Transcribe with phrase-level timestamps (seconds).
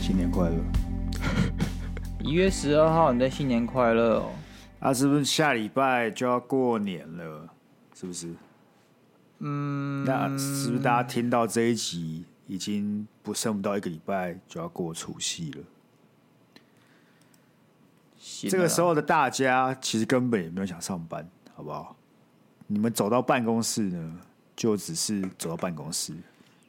[0.00, 0.56] 新年快乐！
[2.20, 4.30] 一月十二号，你的新年快乐哦！
[4.80, 7.48] 啊，是不是下礼拜就要过年了？
[7.94, 8.34] 是不是？
[9.40, 15.62] 嗯，那是不是大家听到这一集，已经不剩不到一个礼拜就要过除夕了？
[18.48, 21.28] 这个时候的大家其实根本也没有想上班，
[21.58, 21.96] 好不好？
[22.68, 24.12] 你们走到办公室呢，
[24.54, 26.12] 就只是走到办公室，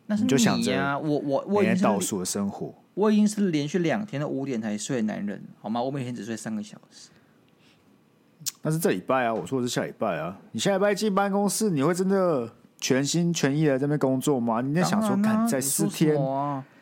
[0.08, 2.74] 那是你，就想着我我我每天倒数的生活。
[2.96, 5.80] 我已经是连续两天的五点才睡的男人，好吗？
[5.80, 7.10] 我每天只睡三个小时。
[8.64, 10.36] 那是这礼拜啊，我说的是下礼拜啊。
[10.54, 14.62] 你下礼拜进办公室，你会真的全心全意的在那边工作吗？
[14.62, 16.18] 你在想说，看在四天，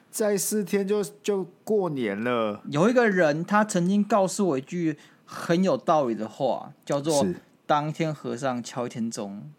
[0.10, 2.62] 在四天就就过年了。
[2.70, 7.26] 有一个人，他曾经告诉我一句很有道理的话，叫做
[7.68, 9.52] “当一天和尚敲一天钟”。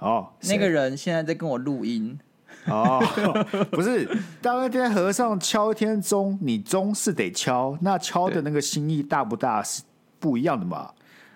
[0.00, 2.18] 哦，那个人现在在跟我录音。
[2.66, 2.98] 哦，
[3.70, 4.08] 不是，
[4.40, 9.82] 当一天和尚敲一天钟，你钟是得敲，那敲的那个心意大不大是
[10.18, 10.90] 不一样的嘛？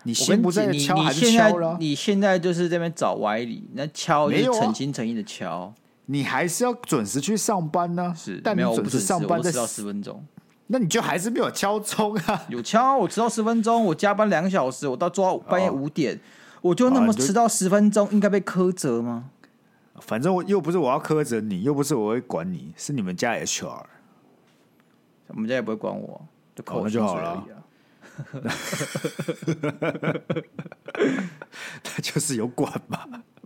[0.05, 1.77] 你心不在敲还是敲了？
[1.81, 5.73] 你现在就是这边找歪理，那敲就是诚心诚意的敲，
[6.07, 8.15] 你还是要准时去上班呢。
[8.15, 10.23] 是，但你准时上班，迟到十分钟，
[10.69, 12.43] 那你就还是没有敲钟啊？
[12.49, 16.19] 有敲，我迟到十分钟，我加班两个小时，我到做到半夜五点，
[16.63, 19.31] 我就那么迟到十分钟，应该被苛责吗？
[20.01, 23.83] 反正我又不是我要苛责你，又不是我会管你，是你们家 HR，
[25.29, 27.47] 我们家也不会管我，就扣那就好了。
[31.83, 32.99] 他 就是有管嘛？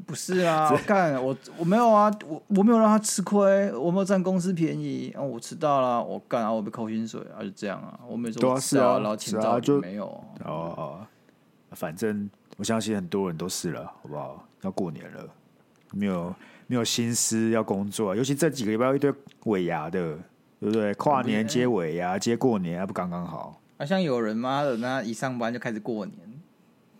[0.09, 10.06] 不是啊， 我干我我没有啊，我我没有让他吃亏，我没有占公司便宜啊，我迟到了，我干啊，我被扣薪水啊，就这样啊，我没说迟到，然后请早就没有
[10.45, 11.06] 哦哦，
[11.73, 14.45] 反正我相信很多人都是了，好不好？
[14.62, 15.25] 要过年了。
[15.92, 16.34] 没有
[16.67, 19.11] 没有心思要工作，尤其这几个礼拜有一堆
[19.44, 20.19] 尾牙的，
[20.61, 20.93] 对不对？
[20.94, 23.59] 跨年接尾牙，接过年还不刚刚好？
[23.78, 26.19] 好像有人妈的，那一上班就开始过年，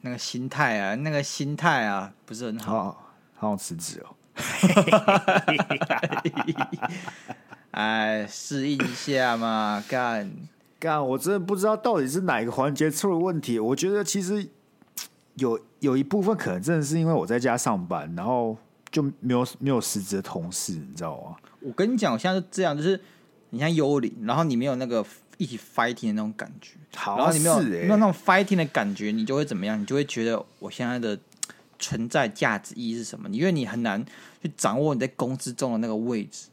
[0.01, 3.08] 那个心态啊，那个心态啊，不是很好，
[3.39, 4.15] 好，好想辞职哦。
[7.73, 10.31] 哎，适应一下嘛，干
[10.79, 13.59] 干，我真的不知道到底是哪一个环节出了问题。
[13.59, 14.49] 我觉得其实
[15.37, 18.57] 有有一部分可能真的是因为我在家上班，然后。
[18.91, 21.37] 就没有没有实职的同事，你知道吗？
[21.61, 22.99] 我跟你讲，我现在是这样，就是
[23.51, 25.05] 你像幽灵，然后你没有那个
[25.37, 29.79] 一起 fighting 的那种感觉，好然后你没有、欸、没有那种 fighting 的感觉，你就会怎么样？
[29.79, 31.19] 你就会觉得我现在的
[31.79, 33.29] 存在价值意义是什么？
[33.31, 34.05] 因为你很难
[34.43, 36.49] 去掌握你在公司中的那个位置。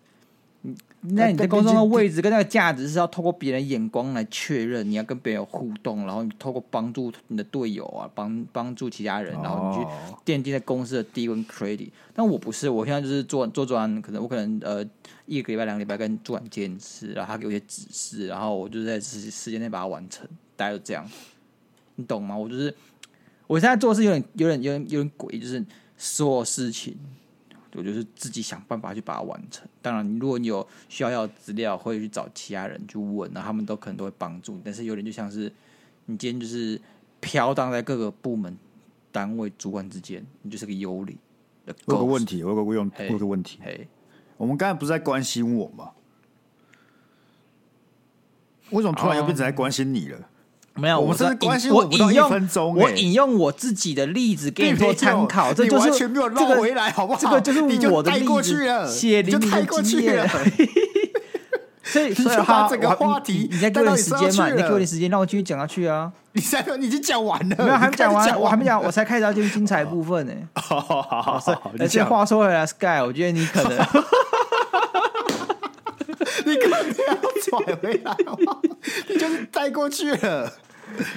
[1.08, 9.84] 那你在公司中的位置跟那个价值是要透过别人眼光来确认，你要跟别人互动，然后你透过帮助你的队友啊，帮帮助其他人，然后你去
[10.26, 11.92] 奠定在公司的地位 credit。
[12.16, 14.84] 但我不是，我现在就是做做专，可能我可能呃
[15.28, 21.08] 一个礼拜两个礼拜跟主管见一次，然后他给我一些指示，然后我就在时时间内把它完成，大概就这样，
[21.98, 22.36] 你懂吗？
[22.36, 22.74] 我就是
[23.48, 25.64] 我现在做事有点有点有点有点诡异，就是
[25.98, 26.98] 所有事情。
[27.78, 29.68] 我就是自己想办法去把它完成。
[29.82, 34.62] 当然，如果你有需要要资料，会去找其他人去问，然后他们都可能都会帮助你。
[34.64, 35.52] 但是有点就像是
[36.06, 36.80] 你今天就是
[37.20, 38.58] 飘荡在各个部门
[39.12, 41.18] 单位主管之间，你就是个幽灵。
[41.88, 43.60] 有个问题，我有个问，我有个问题。
[43.62, 43.86] 嘿，
[44.38, 45.92] 我们刚才不是在关心我吗？
[48.70, 50.30] 为什么突然又变成在关心你了？
[50.76, 52.30] 没有，我们是关心我引用
[52.76, 57.20] 我引用我自己的例子给你做参考，这就是完全没有绕回来，好不好？
[57.20, 60.28] 这个就是我的例子，血淋淋的经验。
[61.88, 64.50] 所以， 所以他这个话题，你再给我点时间嘛？
[64.50, 66.12] 你给我点时间，让我继续讲下去啊！
[66.34, 70.34] 你再说，你已经讲完了，没有还没讲完，我还没讲，我才开始要进入精彩部分 呢。
[70.56, 73.78] 好好好好，而且话说回来，Sky，我觉得你可能，
[77.08, 78.16] 你根本没有拽回来，
[79.08, 80.52] 你就是带过去了。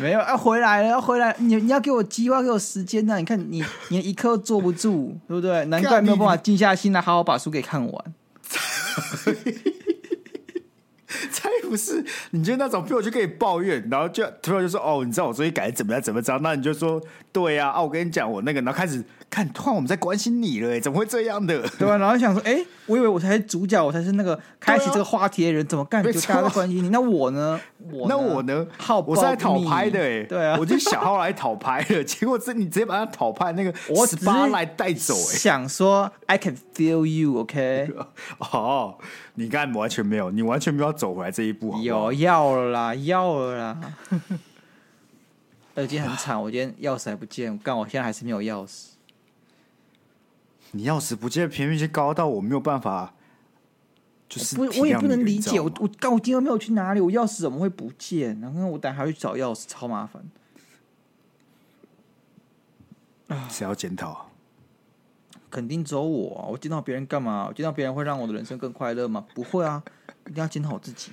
[0.01, 1.37] 没有，要回来了，要回来！
[1.39, 3.19] 你你要给我机会，给我时间呐！
[3.19, 5.65] 你看你，你一刻坐不住，对不对？
[5.67, 8.05] 难怪没有办法静下心来好好把书给看完。
[11.31, 12.05] 才不是！
[12.31, 16.01] 你就那种，比如我就可以抱怨，然后就突然就说：“哦，你知道我昨天改的怎么样？
[16.01, 17.01] 怎么着？”那你就说
[17.39, 21.61] ：“对呀，啊，我跟你讲，我那个……”然后开始看，突然我们在关心你了，哎，怎么会这样的？
[21.79, 21.97] 对吧？
[21.97, 26.03] 然后想说：“哎，我以为我才是主角，我才是那个开启这个话题的人，怎么干？
[26.03, 27.61] 就大家都关心你，那我呢？
[27.93, 28.67] 我 那我呢？
[28.77, 37.91] 好，我是来讨拍的，哎，对啊，我就小号来讨拍的， 结果这你直接把他讨拍那个 我十八来带走，哎，想说 I can feel you，OK？
[38.39, 38.97] 哦。
[39.35, 41.85] 你刚才完全没有，你完全没有走回来这一步好好？
[41.85, 43.79] 有要了啦，要了啦。
[45.79, 48.89] 呃，今天很惨，我今天钥匙还不见，干，我现在还是没有钥匙。
[50.73, 53.15] 你钥匙不见，频率已经高到我没有办法，
[54.29, 58.41] 就是不，我也不能理解，我我我干，我今天没有去哪里，我钥匙怎么会不见？
[58.41, 60.29] 然后我等下还要去找钥匙，超麻烦。
[63.49, 64.33] 谁要检讨？
[65.49, 66.51] 肯定只有我啊！
[66.51, 67.47] 我见到别人干嘛？
[67.47, 69.25] 我见到别人会让我的人生更快乐吗？
[69.33, 69.81] 不会啊！
[70.27, 71.13] 一定要检讨我自己。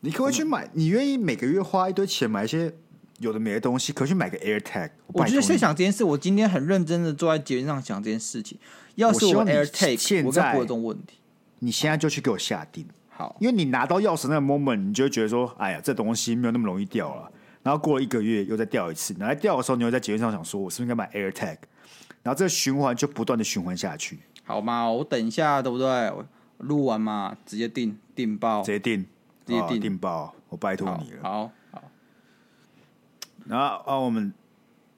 [0.00, 0.70] 你可不可以去买？
[0.72, 2.72] 你愿意每个月花一堆钱买一些
[3.18, 3.92] 有的没的东西？
[3.92, 4.90] 可以去买个 AirTag？
[5.08, 6.02] 我就是在想这件事。
[6.04, 8.58] 我今天很认真的坐在节目上想这件事情。
[8.94, 11.18] 要是我 AirTag，现我在不会有这种问题。
[11.60, 12.86] 你现在就去给我下定。
[13.08, 17.30] 好，因为你拿到钥匙那个 moment，你就会觉得说：“哎呀，这东西没有那么容易掉了。”
[17.64, 19.14] 然后过了一个月，又再掉一次。
[19.18, 21.58] 然后掉的时候，你又在节目上想说：“我是不是应该买 AirTag？”
[22.22, 24.20] 然后这个循环就不断的循环下去。
[24.44, 25.86] 好嘛，我等一下，对不对？
[25.86, 26.24] 我
[26.58, 29.04] 录完嘛，直接订订爆，直接订，
[29.44, 31.18] 直接订订爆，我拜托你了。
[31.22, 31.50] 好好。
[33.48, 34.32] 好然后啊，我们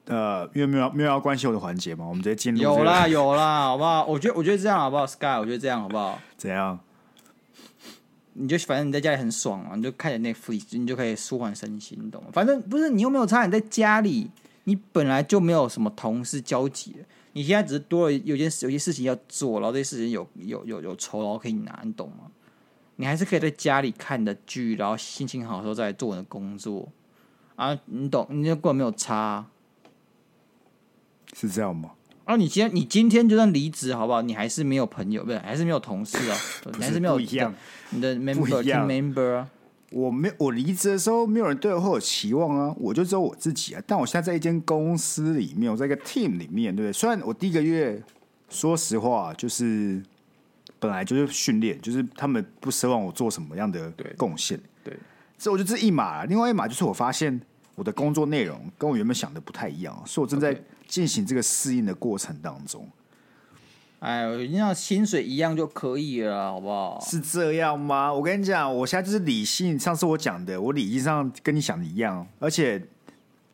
[0.05, 2.73] 呃，因为没有没有要关心我的环节嘛，我们直接进入、这个。
[2.75, 4.05] 有啦有啦，好不好？
[4.05, 6.19] 我觉得我觉得这样好不好？Sky，我觉得这样好不好？
[6.37, 6.79] 怎样？
[8.33, 12.29] 你就反正你在家里很爽嘛，你就看着 Netflix，你就可以舒缓身心，你懂吗？
[12.33, 14.31] 反正不是你又没有差，你在家里，
[14.63, 16.95] 你本来就没有什么同事交集，
[17.33, 22.31] 你现在只是多了有件事，有些事情要做，然后这些事情有有有有酬劳可以拿，你懂吗？
[22.95, 26.87] 你还是可以在家里看你的剧，然后心情好的时候再来做你的工作
[27.61, 28.25] 啊，你懂？
[28.31, 29.45] 你那根本没有差，
[31.31, 31.91] 是这样吗？
[32.25, 34.23] 啊，你今天你今天就算离职好不好？
[34.23, 35.37] 你还是没有朋友，不是？
[35.37, 36.37] 还是没有同事啊？
[36.81, 37.53] 还是没有一样。
[37.91, 39.47] 你的 member team member 啊？
[39.91, 43.83] 我没我离职的时候，没有人对我会有期望啊，我就只有我自己啊。
[43.85, 46.93] 但我现在在一间公司里面，我在一个 team 里面，对不对？
[46.93, 48.01] 虽然我第一个月，
[48.49, 50.01] 说实话，就是
[50.79, 54.97] 本来就是训练，就是他们不奢望我做什么样的贡献，对，
[55.37, 56.25] 这我就这一码。
[56.25, 57.39] 另外一码就是我发现
[57.75, 60.55] 我的工作内容跟我原本想的不太一样，所以我正在
[60.87, 62.87] 进行这个适应的过程当中。
[63.99, 66.99] 哎，我一定要薪水一样就可以了，好不好？
[67.05, 68.11] 是这样吗？
[68.11, 69.77] 我跟你讲，我现在就是理性。
[69.77, 72.83] 上次我讲的，我理性上跟你想的一样，而且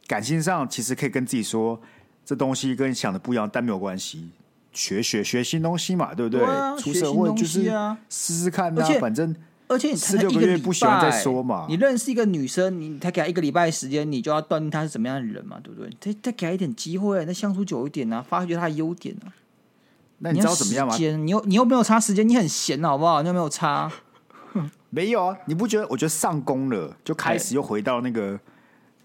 [0.08, 1.78] 感性上其实可以跟自己说，
[2.26, 4.30] 这东西跟你想的不一样，但没有关系，
[4.72, 6.40] 学学学新东西嘛，对不对？
[6.40, 7.64] 对啊，出社会就是
[8.10, 9.36] 试试看啊，反正
[9.68, 11.66] 而且你四六个月不喜欢再说嘛。
[11.68, 15.90] 你认识一个女生，你才给她一个礼拜时间，你就要断定她是怎么样的人嘛，对不对？
[16.00, 19.34] 再再给她一点机会，再相处久一点啊，发掘她的优点啊。
[20.20, 20.96] 那你知道怎么样吗？
[20.98, 23.22] 你又你又没有差时间，你很闲好不好？
[23.22, 23.92] 你又没有差，
[24.90, 25.38] 没有啊？
[25.46, 25.88] 你不觉得？
[25.90, 28.40] 我觉得上工了，就开始又回到那个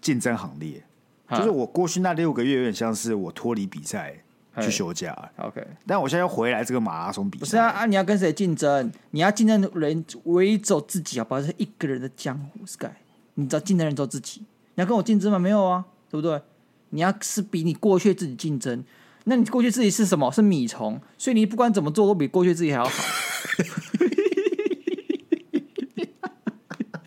[0.01, 0.83] 竞争行列。
[1.29, 4.22] 就是我过去那六个月，有点像是我脱离比赛
[4.61, 5.15] 去休假。
[5.37, 7.39] OK，但我现在要回来这个马拉松比赛。
[7.39, 7.85] 不是啊啊！
[7.85, 8.91] 你要跟谁竞争？
[9.11, 11.41] 你要竞争的人唯一只有自己，好不好？
[11.41, 12.87] 是一个人的江湖 Sky。
[13.35, 14.41] 你知道竞争人走自己。
[14.75, 15.39] 你要跟我竞争吗？
[15.39, 16.41] 没有啊，对不对？
[16.89, 18.83] 你要是比你过去自己竞争。
[19.25, 20.31] 那你过去自己是什么？
[20.31, 22.91] 是米虫，所以你不管怎么做都比过去自己还要好。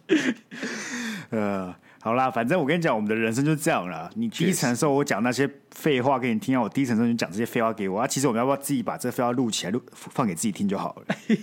[1.31, 1.75] 呃，
[2.07, 4.09] 好啦，反正我跟你讲，我们的人生就是这样了。
[4.15, 8.07] 你低层的时候，我讲那些废话给你听啊；我低层的时候，你讲这些废话给我啊。
[8.07, 11.17] 其实我们要不要自己把这废话录起来，录放给自己听就好了？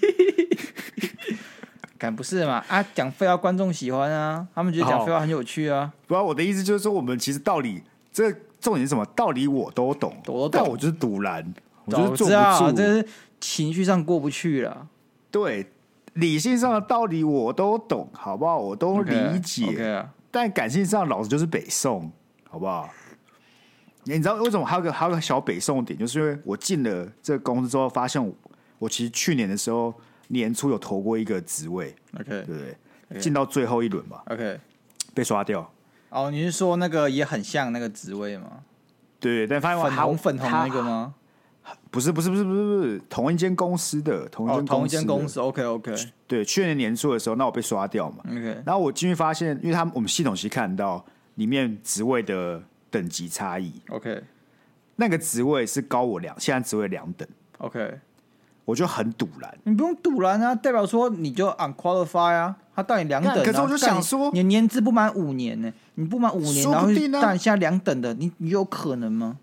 [2.00, 2.64] 敢不是嘛？
[2.70, 5.92] 啊，讲废话观众喜欢啊，他们觉得讲废话很有趣啊。
[6.08, 7.84] 不然我的意思就是说，我们其实道理
[8.14, 8.34] 这。
[8.62, 9.06] 重点是什么？
[9.08, 11.46] 道理我都懂，我都懂，但我就是堵拦，
[11.84, 13.06] 我就是坐不住，这是
[13.42, 14.88] 情绪上过不去了。
[15.30, 15.68] 对，
[16.14, 18.58] 理性上的道理我都懂，好不好？
[18.58, 19.66] 我都理解。
[19.66, 22.12] Okay, okay 啊、但感性上，老子就是北宋，
[22.50, 22.90] 好不好？
[24.06, 25.98] 你知道为什么还有个还有个小北宋点？
[25.98, 28.34] 就是因为我进了这个公司之后，发现我，
[28.80, 29.94] 我其实去年的时候
[30.30, 32.54] 年初有投过一个职位，OK，对不
[33.10, 33.22] 对？
[33.22, 34.60] 进.到最后一轮嘛，OK，
[35.14, 35.72] 被刷掉。
[36.10, 38.64] 哦，你是说那个也很像那个职位吗？
[39.20, 41.14] 对，但发现粉红粉红那个吗？
[41.90, 45.40] 不是，不是，不是，不是，不是同一间公司的，同一间同一间公司。
[45.40, 45.96] OK OK。
[46.28, 48.24] 对，去年年初的时候，那我被刷掉嘛。
[48.30, 48.62] OK。
[48.66, 51.04] 然后我进去发现，因为他们我们系统其实看到
[51.36, 53.72] 里面职位的等级差异。
[53.90, 54.24] OK。
[54.96, 57.28] 那个职位是高我两，现在职位两等。
[57.60, 58.00] OK。
[58.66, 66.88] 我就很堵然，你不用堵然啊，代表说你就 unqualified 啊，他到你两等，可是我就想说，你年资不满五年呢，你不满五年，然后
[67.22, 69.38] 但现在两等的，你你有可能吗？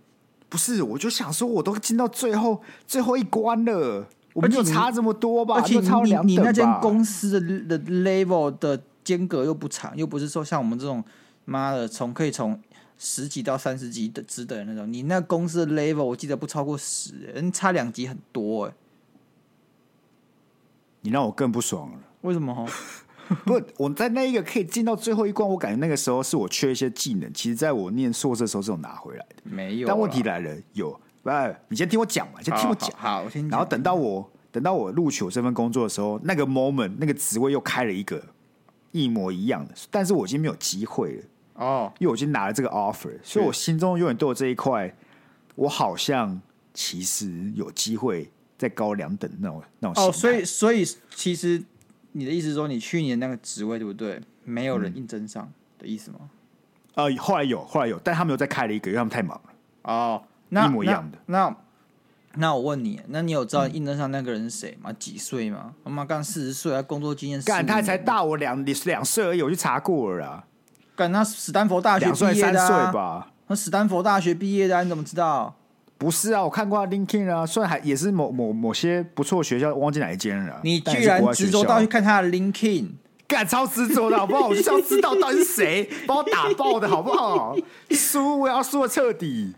[0.51, 5.55] 不是，我就想说，我都进到最后最后一关了，我们就差这么多吧？
[5.55, 11.03] 而且你你那间公司的的 level 的间隔又不长，又不是说像我们这种
[11.45, 12.61] 妈的从可以从
[12.99, 18.75] 十级到三十级的职等那种，你那公司的 level 我记得不超过十，人差两级很多哎。
[21.03, 21.99] 你让我更不爽了。
[22.23, 22.69] 为什么？
[23.47, 27.33] 不，我在那一个可以进到最后一关，我感觉那个时候是我缺一些技能。
[27.33, 29.87] 其实，在我念硕士的时候是有拿回来的，没有。
[29.87, 30.91] 但问题来了，有，
[31.23, 31.31] 不，
[31.69, 32.91] 你先听我讲嘛，先听我讲。
[32.97, 33.49] 好，我先。
[33.49, 38.21] 然后等到我等到我录取我这份工作的时候，那个 moment 那个职位又开了一个
[38.91, 41.23] 一模一样的，但是我已经没有机会了
[41.55, 44.93] 哦，因为我已经拿了这个 offer，所以我心中永远都有这一块，
[45.55, 46.41] 我好像
[46.75, 50.05] 其实有机会再高两等那种那种。
[50.05, 50.85] 哦，所以所以
[51.15, 51.63] 其实。
[52.13, 54.21] 你的意思是说，你去年那个职位对不对？
[54.45, 56.19] 没有人应征上的意思吗？
[56.95, 59.53] 呃，后来有，后来有，但他们又再开了一个，因为他们太忙了。
[59.83, 61.19] 哦，那一模一样的。
[61.27, 61.57] 那那，
[62.37, 64.93] 那我问你，那你有知道应征上那个人是谁吗？
[64.95, 65.75] 几岁吗？
[65.85, 70.45] 他妈干四十岁，他工作经验干他才大我两两岁而已，我去查过了啦。
[70.97, 73.31] 干他史丹佛大学毕业的，三岁吧？
[73.47, 75.55] 那史丹佛大学毕业的，啊，你怎么知道？
[76.01, 80.59] 不是啊，我看过 LinkedIn 啊，虽然还也是某某某些不错学校，忘记哪一间了。
[80.65, 82.93] 你居然执着到去看他的 LinkedIn，
[83.29, 84.49] 干超执着的好不好？
[84.49, 87.55] 我就想知道到底是谁 把我打爆的好不好？
[87.91, 89.55] 输我要输的彻底。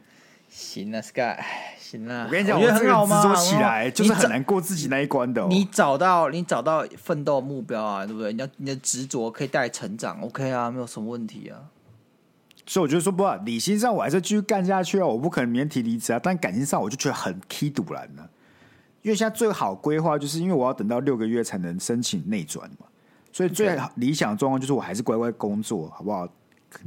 [0.48, 1.36] 行了，Sky，
[1.78, 2.24] 行了。
[2.26, 3.22] 我跟你讲，我觉得很好吗？
[3.22, 5.46] 执着起来就是很难过自己那一关的，哦。
[5.48, 8.32] 你找到你找到奋斗目标啊，对不对？
[8.32, 11.70] 你要你的执着可以带来成长，OK 啊，没有什么问题啊。
[12.66, 16.20] 所以我觉得说不，理性上我还是继续干下去啊，我不可能明天提离职啊。
[16.22, 18.30] 但感情上我就觉得很气赌烂了，
[19.02, 22.86] 因为现在最好规划就是因为我要等到六个月才能申请内转嘛，
[23.32, 26.28] 所以最理想状况就是我还是乖乖工作，好不好？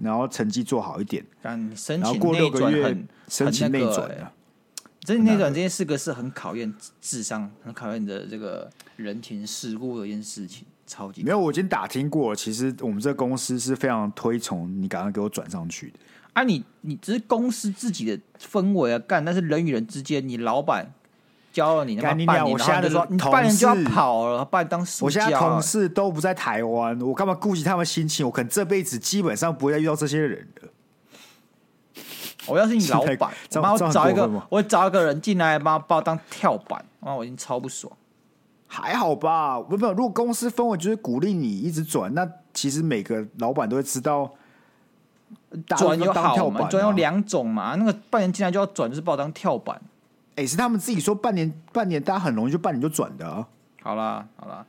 [0.01, 4.31] 然后成绩做好一点，申请然后过六个月申请内转啊。
[5.05, 10.65] 申请内转这件事个是很考验智商、很考验你的这个人情世故的一件事情。
[10.87, 12.35] 超级没有，我已经打听过了。
[12.35, 15.99] 其实我们这个公司是非常推崇你赶快给我转上去的。
[16.33, 20.93] 啊你，你你只是公司自己的氛围啊，干，但是人与人之间，你老板
[21.53, 24.81] 教了你那么半年，我现在就说你半年就要跑了，把你当。
[25.01, 28.25] 我现在同事都不在台湾，我干嘛顾及他们心情？
[28.25, 30.69] 我可能这辈子基本上不会再遇到这些人了。
[32.47, 37.91] 我要是你老板， 帮我找一个，我找一个人进来，帮把我当跳板，啊，我已经超不爽。
[38.67, 44.29] 还好吧，不不，如果公司氛围就是鼓励你一直转，那其实每个老板都会知道
[45.67, 47.75] 转有好嘛，转有两种嘛。
[47.75, 49.79] 那个半年进来就要转，就是把我当跳板。
[50.31, 53.47] 哎、欸，是他们自己说半年，半年大家很容易就半年就转的、啊。
[53.81, 54.65] 好啦，好啦，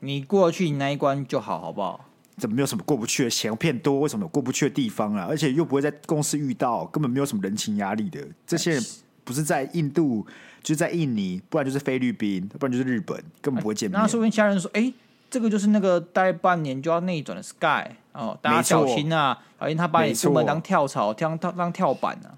[0.00, 2.04] 你过去你那一关就好，好不好？
[2.36, 3.30] 怎么没有什么过不去的？
[3.30, 5.26] 钱骗多，为什么有过不去的地方啊？
[5.28, 8.20] 而且又不会在公司遇到，根本没有什么人情压力的。
[8.44, 8.84] 这些人
[9.24, 10.26] 不是在印度。
[10.62, 14.00] 就是在印尼，不然就是菲律宾，不然就是日本，根本不会见面。
[14.00, 14.94] 那说不定其他人说：“哎、欸，
[15.28, 19.38] 这个就是那个待半年就要内转的 Sky 哦，大家小心啊！
[19.60, 22.32] 小心他把你部门当跳槽，当当当跳板、啊。”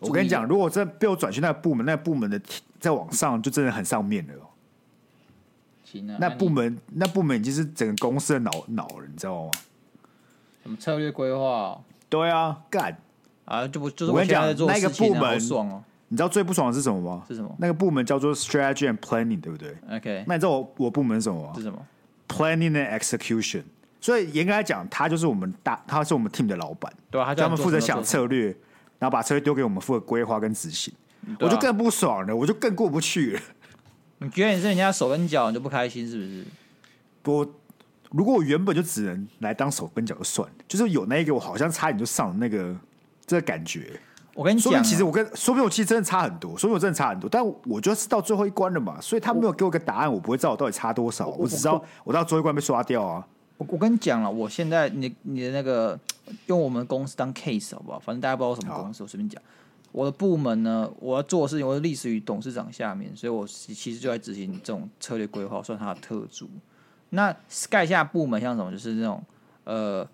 [0.00, 2.38] 我跟你讲，如果真被我转去那个部门，那个部门的
[2.78, 4.34] 再往上就真的很上面了。
[5.82, 9.50] 行啊，那部门那，部门已经是整个公司的脑脑了，你知道吗？
[10.62, 11.80] 什么策略规划？
[12.10, 12.98] 对啊，干
[13.46, 15.82] 啊，就不就是我跟你讲那个部门爽哦。
[16.12, 17.24] 你知道最不爽的是什么吗？
[17.26, 17.56] 是什么？
[17.58, 20.22] 那个部门叫做 strategy and planning，对不对？OK。
[20.28, 21.54] 那你知道我我部门是什么吗？
[21.56, 21.86] 是什么
[22.28, 23.62] ？planning and execution。
[23.98, 26.92] 所以严格来讲，他就是我们大，他是我们 team 的老板。
[27.10, 28.48] 对啊，他专门负责想策略，
[28.98, 30.92] 然后把策略丢给我们负责规划跟执行。
[31.22, 33.40] 啊、我就更不爽了，我就更过不去了。
[34.18, 36.44] 你觉得你是人家手跟脚，你就不开心是不是？
[37.22, 37.54] 不，
[38.10, 42.76] 如果我原本就只能来当手跟脚就算了，就是有那一个我好像差点就上了那个
[43.24, 43.98] 这个感觉。
[44.34, 53.26] 我跟你讲、啊，其实我跟说不定我其实真的差很多，说不定我真的差很多，但我就是到最后一关了嘛，所以他没有给我个答案，我，我不会知道我到底差多少，我，我只知道我到最后一关被刷掉啊。
[53.58, 55.98] 我我跟你讲了，我现在你你的那个
[56.46, 57.98] 用我们公司当 case 好不好？
[57.98, 59.40] 反正大家不知道我什么公司，我随便讲。
[59.92, 66.48] 我的部门呢，我要做的事情，我是隶属于董事长下面，所以我其实就在执行这种策略规划，算他的特助。
[67.10, 68.72] 那 Sky 下部门像什么？
[68.72, 69.22] 就是那种
[69.64, 70.08] 呃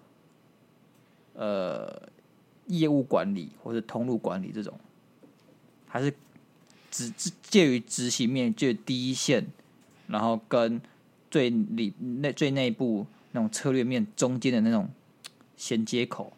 [1.34, 2.02] 呃
[2.68, 4.72] 业务管理或者通路管理这种。
[5.90, 6.12] 还是
[6.90, 7.10] 只
[7.42, 9.46] 介于执行面，就第一线，
[10.06, 10.80] 然后跟
[11.30, 14.88] 最里内最内部那种策略面中间的那种
[15.56, 16.30] 衔接口，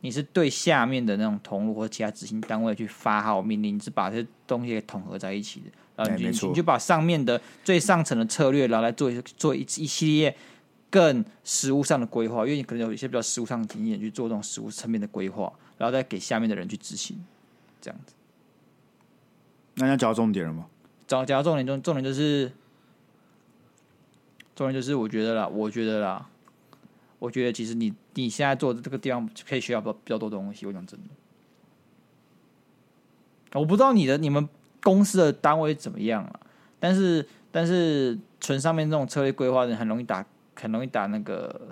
[0.00, 10.36] 你是对下面的那种通路或者其他执行单位去发号命令，你是把这些东西给统合在一起的，然后你就，你就把上面的最上层的策略，然后来做一做一一系列
[10.92, 17.24] 更实务上的规划，因为你可能有一些比较实务上的经验去做这种实务层面的规划，然后再给下面的人去执行，
[17.80, 18.12] 这样子。
[19.76, 20.66] 那你要讲到重点了吗？
[21.06, 22.52] 讲讲到重点，重重点就是，
[24.54, 26.28] 重点就是，我觉得啦，我觉得啦，
[27.18, 30.66] 我觉得其实你你现在做的这个地方可以学到比较比较多东西。
[30.66, 31.06] 我讲真的，
[33.58, 34.46] 我不知道你的你们
[34.82, 36.40] 公司的单位怎么样了，
[36.78, 41.68] 但是但是纯上面这种策略规划的人很容易打很容易打那个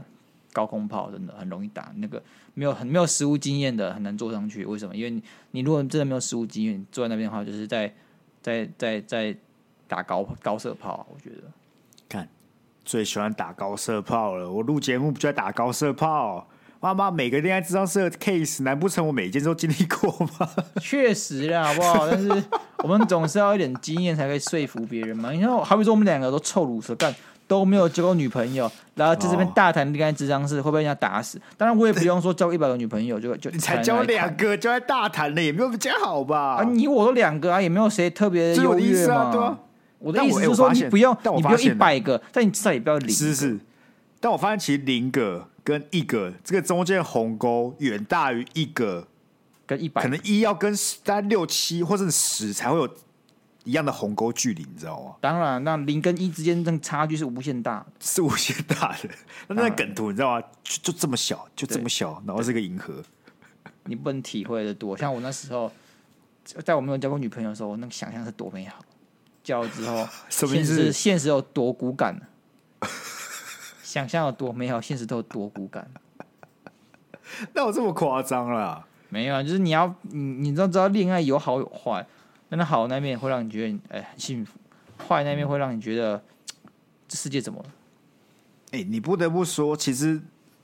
[0.53, 1.93] 高空炮，真的很容易打。
[1.97, 2.23] 那个
[2.55, 4.65] 没有很没有实务经验的很难坐上去。
[4.65, 4.95] 为什么？
[4.97, 5.23] 因为你
[5.53, 7.93] 你如果真的没有实务经验，坐在那边的话，就是在
[8.43, 9.37] 在在在
[9.87, 11.07] 打高高射炮。
[11.13, 11.43] 我觉得，
[12.09, 12.29] 看
[12.85, 14.51] 最喜欢打高射炮了。
[14.51, 16.49] 我录节目不就在打高射炮？
[16.83, 20.49] 妈妈，每个恋爱智商社的 case，难不成我每一件都经历过吗？
[20.81, 22.09] 确实啦，好不好？
[22.09, 22.43] 但是
[22.79, 25.31] 我们总是要一点经验才可以说服别人嘛。
[25.31, 27.15] 你看，好比说我们两个都臭鲁蛇干，
[27.51, 31.37] 都没有交过女朋友，然后在这边大谈恋爱智商是，会不会被人家打死？
[31.57, 36.59] 当然，我也不用说交一百个女朋友就就你才交两个就在大谈了，也没有比较好吧？
[36.59, 39.15] 啊，你我都两个啊，也没有谁特别优越嘛。
[39.15, 39.59] 啊对啊，
[39.99, 43.11] 我的意思是说，你不用，你不用一百个，但你至少也不要零。
[43.11, 43.59] 是是，
[44.21, 45.49] 但我发现其实零个。
[45.63, 49.07] 跟一个这个中间鸿沟远大于一个
[49.67, 52.89] 跟一百，可能一要跟大概六七或者是十才会有
[53.65, 55.15] 一样的鸿沟距离，你知道吗？
[55.21, 59.11] 当然，那零跟一之间这差距是无限大，是无限大的。
[59.49, 60.47] 那那梗图你知道吗？
[60.63, 63.03] 就就这么小，就这么小，然后是个银河。
[63.85, 65.71] 你不能体会的多，像我那时候
[66.45, 68.77] 在我没有交过女朋友的时候，那个想象是多美好。
[69.43, 70.75] 交了之后，什么意思？
[70.75, 72.21] 现实现实有多骨感？
[73.83, 75.91] 想象有多美好，现实都有多骨感。
[77.55, 78.87] 那有这么夸张啦？
[79.09, 82.07] 没有啊，就是你要你你知道知道恋爱有好有坏，
[82.51, 84.59] 但那好那面会让你觉得哎很幸福，
[85.09, 86.23] 坏那面会让你觉得
[87.09, 87.71] 这世界怎么了？
[88.73, 90.09] 哎、欸，你不得不说，其实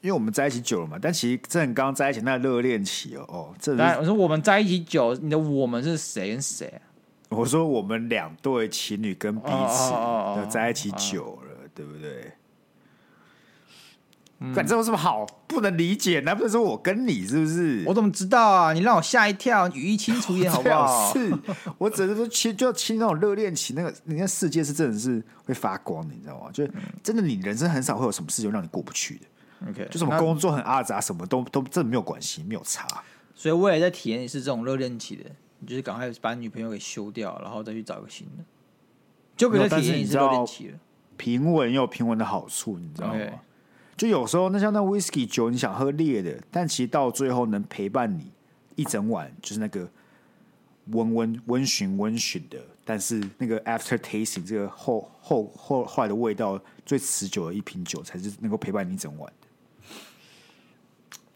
[0.00, 6.82] 因为我们在一起久了嘛，但其实在你刚刚在一起那热恋期哦哦，这当然我说我们在一起久，你的我们是谁跟谁啊？
[7.30, 12.32] 我说我们两对情侣跟彼此的在一起久了，对不对？
[14.54, 16.20] 反正有什么好不能理解？
[16.20, 17.82] 难不成说我跟你是不是？
[17.86, 18.72] 我怎么知道啊？
[18.74, 21.10] 你让我吓一跳，语义清楚一点好不好？
[21.14, 21.32] 是，
[21.78, 26.50] 我只是说亲，就亲那种热恋期，那个人家世界是真的是会发光的，你知道吗？
[26.52, 29.70] 就是真的，你人生很少会有什么事情让你过不去的。
[29.70, 32.86] OK，就什么工作很阿杂，什么都都真的没有关系，没有差。
[33.34, 35.24] 所以我也在体验是这种热恋期的，
[35.60, 38.44] 你就是赶快把女朋友给休掉，然后再去找个新的，
[39.34, 40.78] 就给他体验一次热恋期了。
[41.16, 43.32] 平稳也有平稳的好处，你知道吗？Okay.
[43.96, 48.30] 就有时候，那像那 whisky 酒，你想喝烈的，但其实到最后能陪伴你
[48.74, 49.88] 一整晚，就是那个
[50.88, 59.48] 温温温循温循的，但是那个 after tasting 这个后后后后来的味道最持久的一瓶酒，才是能够陪伴你一整晚的。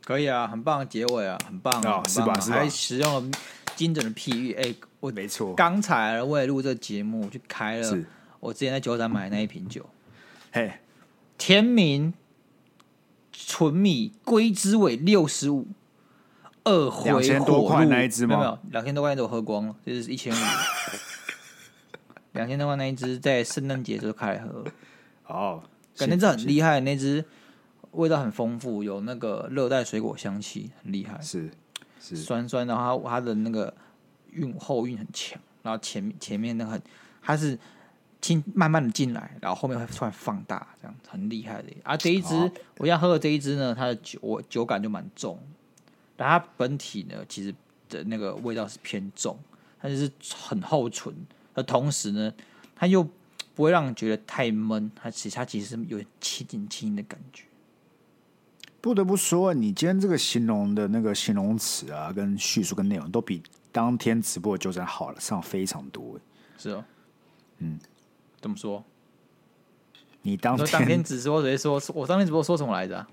[0.05, 2.39] 可以啊，很棒的结尾啊，很棒啊，是吧？
[2.41, 2.57] 是吧？
[2.59, 3.31] 还使用了
[3.75, 5.55] 精准的譬喻，哎、欸，我没错。
[5.55, 7.99] 刚才为了录这个节目，我就开了
[8.39, 9.89] 我之前在酒展买的那一瓶酒，
[10.53, 10.73] 嘿，
[11.39, 12.13] 天明。
[13.47, 15.67] 纯米龟之尾六十五，
[16.65, 18.37] 二回两千多块那一支吗？
[18.39, 20.37] 没有，两千多块都喝光了，这是一千五。
[22.33, 24.65] 两千多块那一支在圣诞节就开来喝。
[25.27, 25.63] 哦，
[25.97, 27.25] 感觉这很厉害，那支
[27.93, 31.21] 味道很丰富，有那个热带水果香气，很厉害。
[31.21, 31.51] 是
[32.01, 33.75] 是酸酸，然后它，它的那个
[34.33, 36.83] 韵后韵很强，然后前前面那个很
[37.23, 37.59] 它是。
[38.21, 41.69] 进慢慢的进来，然后后面会突然放大，这样很厉害的。
[41.83, 45.39] 而、啊、这一支、哦、我现在喝的这一支呢，它的酒我酒感就蛮重，
[46.17, 47.55] 但它本体呢其实
[47.89, 49.39] 的那个味道是偏重，
[49.81, 51.15] 它就是很厚醇，
[51.55, 52.33] 而同时呢，
[52.77, 53.03] 它又
[53.55, 57.45] 不会让你觉得太闷，它其实它其实是有点轻轻轻的感觉。
[58.83, 66.19] 不得不说，你今天这个形容的那个形容词啊，跟叙述跟内容都比当天直播的酒展好了上非常多。
[66.59, 66.85] 是哦，
[67.59, 67.79] 嗯。
[68.41, 68.85] 怎么说？
[70.23, 73.07] 你当天，当天直播直接说， 我当天直播说什么来着？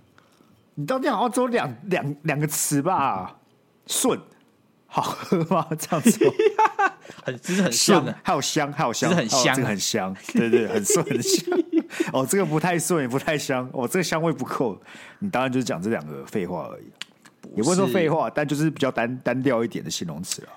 [0.75, 3.39] 你当天好像只有两两两个词吧？
[3.87, 4.19] 顺，
[4.85, 5.67] 好 喝吗？
[5.79, 6.19] 这样子，
[7.23, 11.59] 很就是很香，还有香，还有香，很香，这个很香，对对，很顺很香。
[12.11, 13.69] 哦，这个不太顺，也不太香。
[13.73, 14.79] 哦，这个香味不够。
[15.19, 16.91] 你当然就是讲这两个废话而已，
[17.55, 20.51] 也不会说废话，但就是比较单单调一点的形容词啊。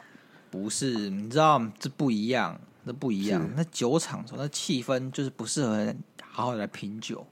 [0.51, 2.61] 不是，你知道这不一样。
[2.85, 7.27] 那不一样，那酒场说那气氛就是不适合好好的来品酒，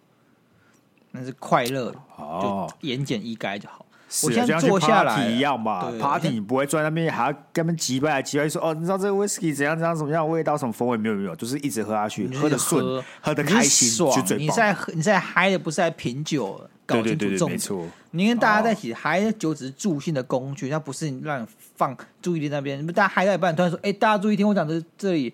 [1.13, 3.85] 那是快乐哦，就言简意赅就好。
[4.25, 14.25] 我现在坐下来一样嘛，party 你不会坐在那边还要跟他们挤掰来挤掰说哦，你知道这个 whisky 怎样怎样什么样的味道什么风味没有没有，就是一直喝下去，喝的顺，喝的开心，爽。
[14.39, 16.59] 你在喝你在嗨的不是在品酒，
[16.89, 17.93] 搞清楚重点。
[18.13, 21.47] 你跟大家在一起嗨，酒只是助兴的工具，它不是让你
[21.77, 22.85] 放注意力那边。
[22.89, 25.33] 大家嗨到一半，突然说：“哎，大家注意听我讲的这里。”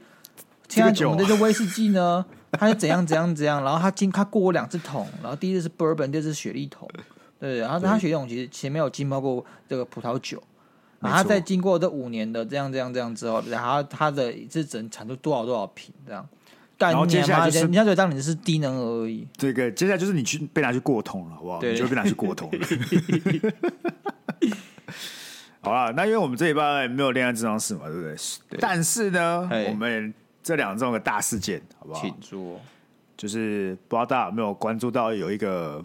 [0.67, 6.89] 现在我们的这威士忌呢， 它是怎样怎样怎样，然后它经它过两次桶，然后第一次是 bourbon，第二次是雪莉桶，
[7.39, 10.43] 对，然后它雪莉桶其实前面有浸泡过这个葡萄酒，
[11.01, 16.27] 然后它在经过这五年的这样这样这样之后，然后它的这整产出多少多少瓶这样，
[16.79, 19.27] 然后接下来就是人家觉得当你是低能儿而已。
[19.37, 21.61] 这个接下来就是你去被拿去过通了，好不好？
[21.63, 22.59] 你就被拿去过通了。
[25.61, 28.15] 好了，那因为我们这一半没有恋爱咨商室嘛，对不对？
[28.51, 32.01] 对，但是呢，我们这两种的大事件，好不好？
[32.03, 32.61] 请坐。
[33.17, 35.83] 就是不知道大家有没有关注到有一个，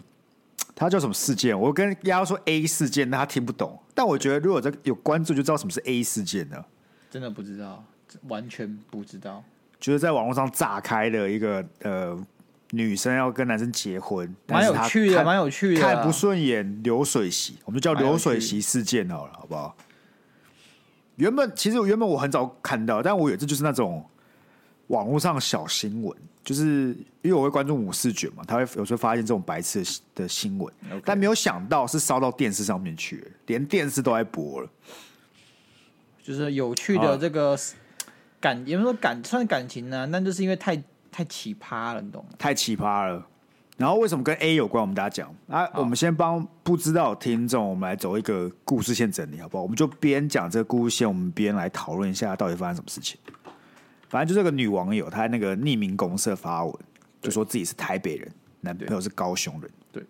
[0.74, 1.58] 它叫什么事件？
[1.58, 3.80] 我跟丫丫说 A 事件，他听不懂。
[3.94, 6.66] 但我觉得如果这有关注，就知道什么是 A 事件了？
[7.10, 7.82] 真的不知道，
[8.28, 9.42] 完全不知道。
[9.80, 12.14] 就是在网络上炸开的一个呃，
[12.72, 15.80] 女生要跟男生结婚，蛮有趣的，蛮有趣的。
[15.80, 19.74] 看不顺眼流水席，我们就叫流水席事件好了，好不好？
[21.16, 24.04] 原本其实原本我很早看到，但我以为这就是那种
[24.88, 26.14] 网络上小新闻，
[26.44, 29.82] 就是因为我会关注五四卷嘛，他会有时候发现这种白痴
[30.14, 30.72] 的新闻.
[31.04, 34.68] 但没有想到是烧到电视上面去了，连电视都在播了，
[36.22, 37.58] 就是有趣的这个。
[38.40, 42.30] 感有说感算感情呢、啊，那就是因为太太奇葩了，你懂吗？
[42.38, 43.26] 太奇葩了。
[43.76, 44.80] 然后为什么跟 A 有关？
[44.80, 49.62] 我们大家讲啊，我们先帮不知道的听众，我们来走一个故事线整理，好不好？
[49.62, 53.18] 我们就边讲这个故事线，我们边来讨论一下到底发生什么事情。
[54.08, 56.74] 反正就是个女网友，她在那个匿名公社发文，
[57.22, 59.70] 就说自己是台北人，男朋友是高雄人。
[59.90, 60.02] 对。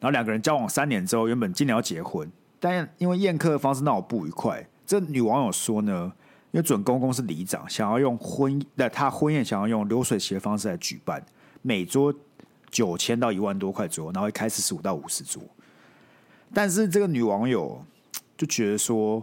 [0.00, 6.12] 然后两个人交往三年之后，原本今年要结婚，但因为宴客的方式闹得不愉快，这女网友说呢。
[6.54, 11.20] 因为准公公是里长，想要用婚那他婚宴想要用流水席的方式来举办，
[11.62, 12.14] 每桌
[12.70, 15.42] 九千到一万多块左右，然后会开四十五到五十桌。
[16.52, 17.84] 但是这个女网友
[18.36, 19.20] 就觉得说，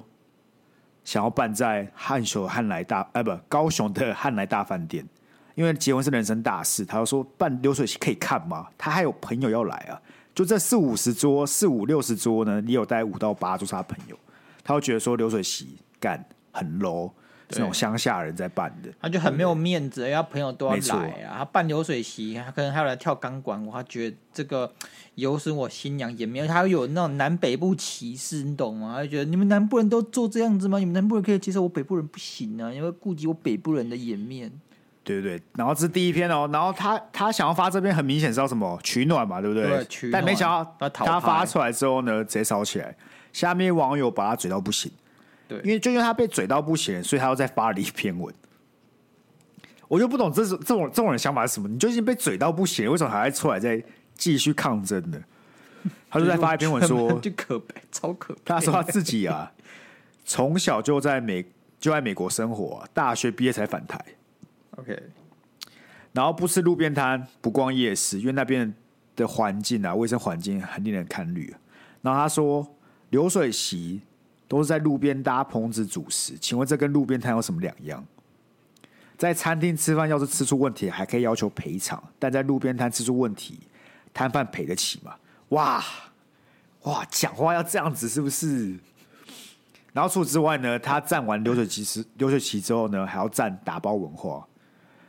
[1.06, 5.08] 想要办在汉雄汉来大哎不高雄的汉来大饭店，
[5.56, 8.68] 因为结婚是人生大事，他就说办流水席可以看吗？
[8.78, 9.96] 他还有朋友要来啊，
[10.36, 14.20] 就这四五十桌四五六十桌呢，你有带五到八桌是他朋友，
[14.66, 17.10] 他会觉得说流水席干很 low。
[17.52, 21.36] 这种乡下人在办的，他就很没有面子，因为他朋友都要来啊。
[21.40, 24.72] 他办流水席，他可能还要来跳钢管舞，他觉得这个
[25.16, 28.96] 有损我新娘颜面，他有那种南北部歧视，你懂吗？
[28.96, 30.80] 他就觉得你们南部人都做这样子吗？
[30.80, 34.52] 你们南部人可以接受，我北部人不行啊，因为顾及我北部人的颜面。
[35.04, 39.68] 对对对，然后这是第一篇哦，然后他他想要发这篇，很明显是要什么取暖嘛，对不对？
[39.68, 40.12] 对，取暖。
[40.12, 42.96] 但没想到他发出来之后呢，直接烧起来，
[43.34, 44.92] 下面网友把他嘴到不行。
[45.52, 48.34] 对，因为就因为他被嘴到不行，所以他又再发了一篇文。
[49.90, 51.68] 我就不懂这种这种这种人想法是什么？
[51.68, 53.84] 你就已经被嘴到不行，为什么还要出来再
[54.16, 55.22] 继续抗争呢？
[56.10, 58.40] 他就在发一篇文说， 就可悲，超可悲。
[58.46, 59.52] 他说他自己啊，
[60.24, 61.46] 从小就在美
[61.78, 64.00] 就在美国生活啊，大学毕业才返台。
[64.78, 64.98] OK，
[66.14, 68.74] 然后不吃路边摊，不逛夜市，因为那边
[69.18, 71.54] 的环境啊，卫生环境很令人堪虑。
[72.02, 72.66] 然后他说
[73.10, 74.00] 流水席。
[74.52, 78.06] 都是在路边搭棚子煮食，请问这跟路边摊有什么两样？
[79.18, 83.62] 在餐厅吃饭，要是吃出问题，还可以要求赔偿；但在路边摊吃出问题，
[84.14, 85.16] 摊贩赔得起吗？
[85.50, 85.82] 哇
[86.82, 88.78] 哇，讲话要这样子是不是？
[89.94, 94.46] 然后除此之外呢，他站完流水席时，流水席之后呢，还要站打包文化。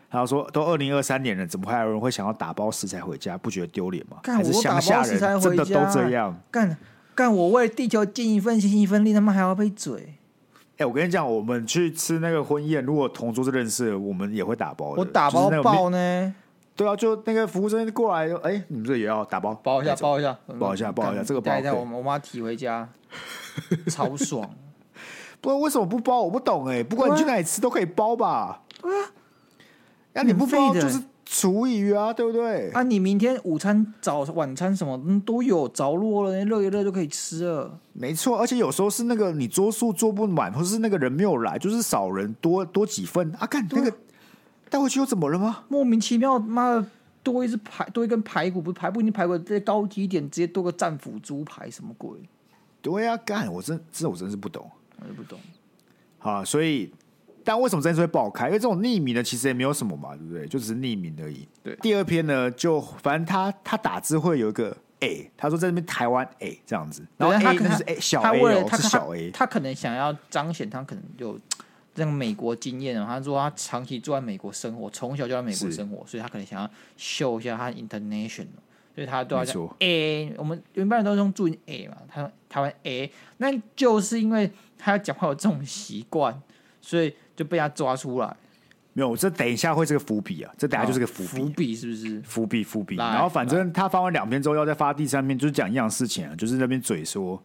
[0.08, 3.36] 他说：“都二零二三年了，怎么还有人会想要打包食材回家？
[3.36, 4.18] 不觉得丢脸吗？
[4.22, 6.78] 还是乡下人真的都这样？”干。
[7.14, 10.16] 干我为地球尽一份心一份力，他妈还要被嘴？
[10.72, 15.00] 哎、欸，我跟你讲，我们去吃那个婚宴，如果同桌是认识的，我们也会打包的。
[15.00, 16.34] 我打包包呢？
[16.74, 19.54] 对啊，就那个服务生过来，哎、欸，你们这也要打包？
[19.62, 22.88] 包一下，包一下，包一下，包一下，这个包一下，我我妈提回家，
[23.88, 24.48] 超爽。
[25.42, 26.22] 不知道为什么不包？
[26.22, 26.84] 我不懂哎、欸。
[26.84, 28.62] 不管你去哪里吃都可以包吧？
[28.80, 29.10] 对啊。
[30.14, 31.02] 那你不包就是。
[31.34, 32.70] 厨余啊，对不对？
[32.72, 37.80] 啊，你明天午餐、早晚餐什么都有着落了，热一热就可以吃了。
[37.94, 43.46] 没错，而且有时候是那个你桌数坐不满，或是那个人没有来，就是少人多多几份啊。
[43.46, 43.90] 干那个
[44.68, 45.64] 带回去又怎么了吗？
[45.68, 46.84] 莫名其妙，妈的
[47.22, 52.10] 多一只排多一根排骨，不是排骨，你排骨再高级一点，直接多个战斧猪排，什么鬼？
[52.82, 55.38] 对呀、啊，干我真这我真是不懂，我也不懂。
[56.18, 56.92] 好，所以。
[57.44, 58.46] 但为什么这件事会爆开？
[58.46, 60.46] 因为这种匿名的其实也没有什么嘛，对不对？
[60.46, 61.46] 就只是匿名而已。
[61.62, 61.74] 对。
[61.76, 67.04] 第二篇呢，就反正他他打字会有一个 A，他说在那边台湾 A 这样子。
[67.16, 71.38] 然后他可能是 A 小 A，他是小 A 他，他可能想要彰显他可能就
[71.94, 72.94] 这个美国经验。
[73.04, 78.46] 他说他长期住在美国生活，从小就在美国生活，所以他可能想要秀一下他 international，
[78.94, 80.32] 所以他都要讲 A。
[80.38, 86.40] 我们一般人都是用注音 A 嘛，他说台湾 A，那就是因为他讲话有这种习惯，
[86.80, 87.12] 所以。
[87.42, 88.36] 就被他抓出来，
[88.92, 90.52] 没有，这等一下会是个伏笔啊！
[90.58, 92.20] 这等下就是个伏笔，伏笔是不是？
[92.22, 92.96] 伏笔，伏笔。
[92.96, 97.42] 然后反正他发完两篇之后，要再发第三篇，就是讲一样事情啊，就是那边嘴说，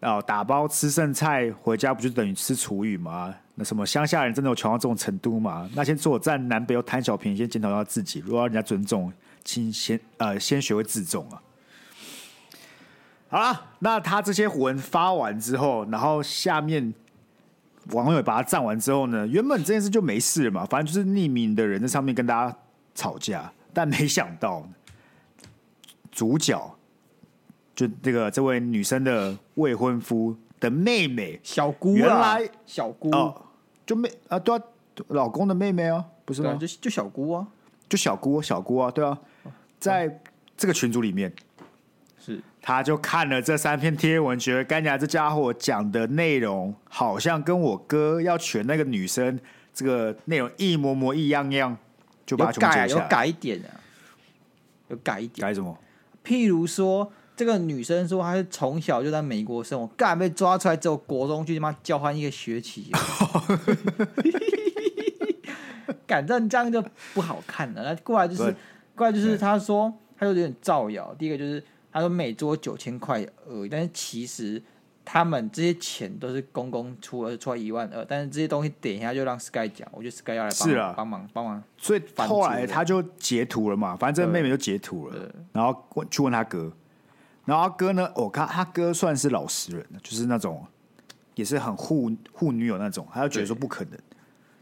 [0.00, 3.34] 哦，打包吃剩菜回家不就等于吃厨余吗？
[3.54, 5.70] 那什么乡下人真的有穷到这种程度吗？
[5.74, 8.20] 那些坐战南北又贪小便宜，先检讨一下自己。
[8.20, 9.12] 如果要人家尊重，
[9.44, 11.40] 请先呃先学会自重啊。
[13.28, 16.92] 好了，那他这些文发完之后，然后下面
[17.92, 22.56] 网友把他赞完之后呢，原本这件事就没事了嘛，反正就是匿名的人在上面跟大家
[22.94, 24.66] 吵架，但没想到
[26.10, 26.76] 主角
[27.74, 33.42] 就这个这位女生的未婚夫的妹妹小姑，原来小姑哦，
[33.86, 34.62] 就妹啊，对啊，
[35.08, 36.54] 老公的妹妹哦，不是吗？
[36.54, 37.46] 就就小姑啊，
[37.88, 39.18] 就小姑小姑啊，对啊，
[39.78, 40.20] 在
[40.56, 41.32] 这个群组里面。
[42.60, 49.40] 是，他就看了这三篇贴文，觉得干娘这家伙讲的内容好像跟我哥要娶那个女生
[49.72, 51.76] 这个内容一模模一样样，
[52.26, 53.80] 就把它改，有改一点啊，
[54.88, 55.76] 有改一点，改什么？
[56.24, 62.92] 譬如说，这个女生说她是从小就在美国生活，干被抓出来之后，国中去他妈交换一个学期，
[66.06, 67.82] 干这这样就不好看了。
[67.82, 68.54] 那过来就是
[68.94, 71.62] 过来就是，他说他有点造谣，第一个就是。
[71.92, 74.62] 他说每桌九千块而已，但是其实
[75.04, 86.72] 他们这些钱都是公公出，而出来一万二，但是这些东西点一下就让 Sky 讲，我觉得 Sky 要来帮帮忙帮忙，所以后来他就截图了嘛，反正这个妹妹就截图了，然后问去问他哥，
[87.44, 90.64] 然后他哥呢，我、哦、看他哥算是老实人，就是那种
[91.34, 93.98] 也是很护护女友那种，他就觉得说不可能，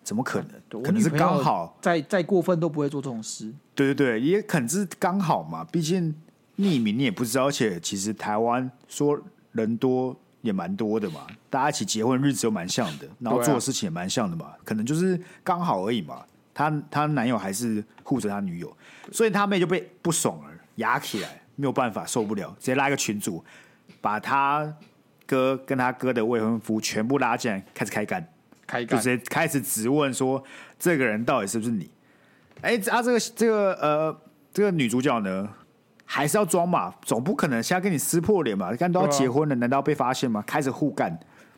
[0.03, 0.83] 怎么可能？
[0.83, 6.15] 可能是刚好，再再过分都不会做这种事，对对对，也可能是刚好嘛，毕竟。
[6.59, 9.19] 匿名你也不知道，而且其实台湾说
[9.53, 16.25] 人多也蛮多的嘛，大家一起结婚日子又蛮像的，然后做的事情也蛮像的嘛，可能就是刚好而已嘛。
[16.53, 18.77] 他他男友还是护着他女友，
[19.13, 23.45] 所以他妹就被不爽了，压起来，没有办法，受不了，直接拉一个群主，
[24.01, 24.75] 把他
[25.25, 28.29] 哥跟他哥的未婚夫全部拉进来，开始开干，
[28.67, 30.43] 开干，就直接开始质问说
[30.81, 31.89] 这个人到底是不是你？
[32.63, 34.21] 哎，啊，这个这个呃，
[34.53, 35.49] 这个女主角呢？
[36.11, 38.71] 还是要装嘛，总不可能现在跟你撕破脸嘛？
[38.71, 40.43] 你看都要结婚了，难道要被发现吗？
[40.47, 41.15] 开始互干，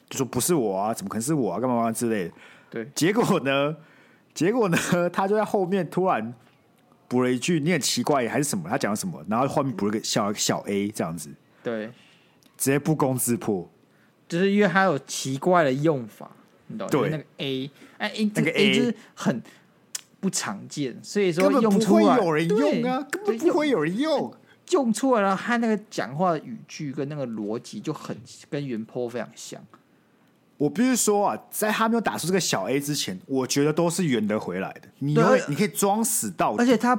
[0.09, 1.61] 就说不是我啊，怎么可能是我啊？
[1.61, 2.35] 干嘛干嘛之类的。
[2.69, 3.77] 对，结果呢？
[4.35, 4.77] 结果呢？
[5.13, 6.35] 他就在后面突然
[7.07, 8.69] 补了一句，你很奇怪还是什么？
[8.69, 9.25] 他讲了什么？
[9.29, 11.31] 然后后面补了个小小 A 这样子。
[11.63, 11.87] 对，
[12.57, 13.71] 直接不攻自破，
[14.29, 16.29] 就是因为他有奇怪的用法，
[16.67, 16.89] 你懂？
[16.89, 19.43] 对，那个 A，哎，A 那个 A 就是很
[20.19, 24.35] 不常见，所以说用出来根本不会有人用啊，根本不会有人用。
[24.71, 28.17] 用出来了，他那个讲话的语句跟那个逻辑就很
[28.49, 29.61] 跟原 po 非常像。
[30.57, 34.83] 我必须说啊，在他没有打出这个小 A 之前，我觉得都是圆得回来的。
[34.99, 36.99] 你会你可以装死到，而且他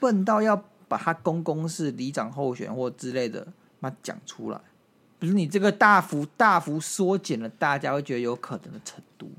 [0.00, 0.56] 笨到要
[0.88, 3.46] 把他公公是里长候选或之类的，
[3.80, 4.58] 妈讲出来，
[5.18, 9.30] 比如你这个大幅大幅缩减了大家会觉得有可能的程度。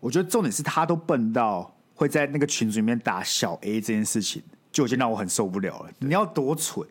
[0.00, 5.90] 我觉得重点是他都笨到会在那个群组里面打小 A 这件事情，就已经让我很受不了了。
[6.00, 6.84] 你要多蠢？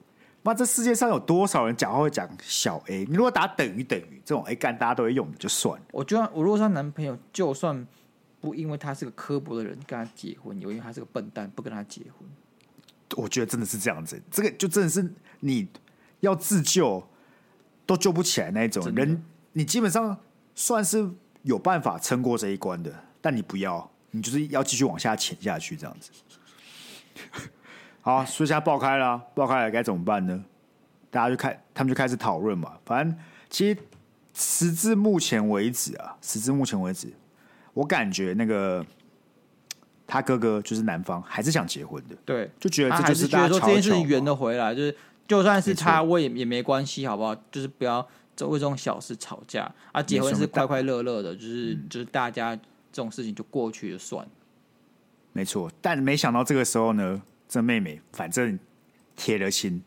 [0.46, 3.06] 那这世界上有多少人讲话会讲小 a？
[3.06, 5.86] 你如果打等于等于这种 a 干，大家都会用的就算了。
[5.92, 7.88] 我觉得我如果说男朋友，就算
[8.42, 12.30] 不因为他是个刻薄的人跟他结婚，因为他是个笨蛋不跟他结婚，
[13.16, 14.22] 我觉得真的是这样子。
[14.30, 15.66] 这个就真的是你
[16.20, 17.02] 要自救
[17.86, 20.18] 都救不起来那种人，你基本上
[20.56, 21.10] 算是
[21.44, 26.12] 有办法撑过这一关的，但你不要，你就是要继续往下潜下去这样子。
[28.06, 30.44] 好，所以现在爆开了，爆开了该怎么办呢？
[31.10, 32.74] 大家就开，他们就开始讨论嘛。
[32.86, 33.18] 反正
[33.50, 33.80] 其实
[34.34, 37.08] 时至目前为止啊，时至目前为止，
[37.74, 38.86] 我感觉那个
[40.06, 44.94] 他哥哥就是男方还是想结婚的，对，就觉得这就是大家说这件事情圆得回来，就是
[45.26, 47.34] 就算是他，我也也没关系，好不好？
[47.50, 48.06] 就是不要
[48.42, 50.04] 为这种小事吵架啊。
[50.04, 54.32] 结婚是快快乐乐的，就是就是大家这种事情就过去就算了。
[55.32, 57.22] 没错，但没想到这个时候呢。
[57.54, 58.58] 这妹妹反正
[59.16, 59.84] 铁了心，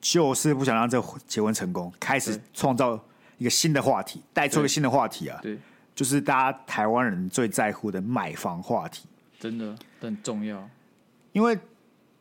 [0.00, 2.98] 就是不想让这结婚成功，开始创造
[3.38, 5.38] 一个新的话题，带出一个新的话题啊！
[5.40, 5.56] 对，
[5.94, 9.06] 就是大家台湾人最在乎的买房话题，
[9.38, 10.68] 真的很重要。
[11.30, 11.56] 因为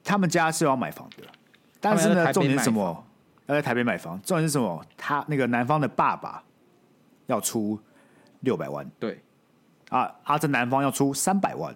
[0.03, 1.23] 他们家是要买房的，
[1.79, 3.03] 但是呢，重点是什么？
[3.47, 4.85] 要在台北买房，重点是什么？
[4.95, 6.43] 他那个男方的爸爸
[7.25, 7.79] 要出
[8.41, 9.23] 六百万，对
[9.89, 11.75] 啊，啊，这男方要出三百万。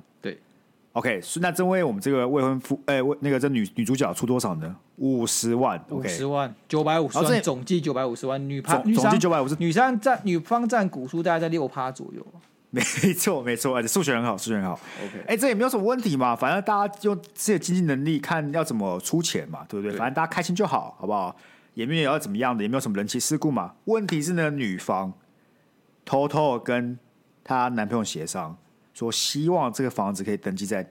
[0.95, 4.73] OK，那这位我们这个未婚夫，哎、欸，那个这女女主角出多少呢？
[4.95, 8.49] 五十万，五、okay、十万，九百五十万，总计九百五十万。
[8.49, 12.25] 女方总计九百五十，女方占女方占股数大概在六趴左右。
[12.71, 12.81] 没
[13.13, 14.71] 错，没错，而且数学很好，数学很好。
[15.03, 19.91] OK，哎、欸，这也没有什么问题嘛，反正大家用自己的经济能力看要怎么出钱嘛，对不对？
[19.91, 21.35] 对，反正大家开心就好，好不好？
[21.73, 23.73] 也没有要怎么样的，也没有什么人情世故嘛。
[23.83, 25.11] 问题是呢，女方
[26.05, 26.97] 偷偷跟
[27.43, 28.57] 她男朋友协商，
[28.95, 30.89] 说希望这个房子可以登记在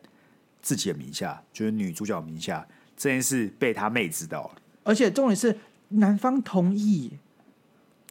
[0.62, 2.64] 自己的名下，就是女主角名下。
[2.96, 7.18] 这件事被他妹知道了，而且重点是男方同意。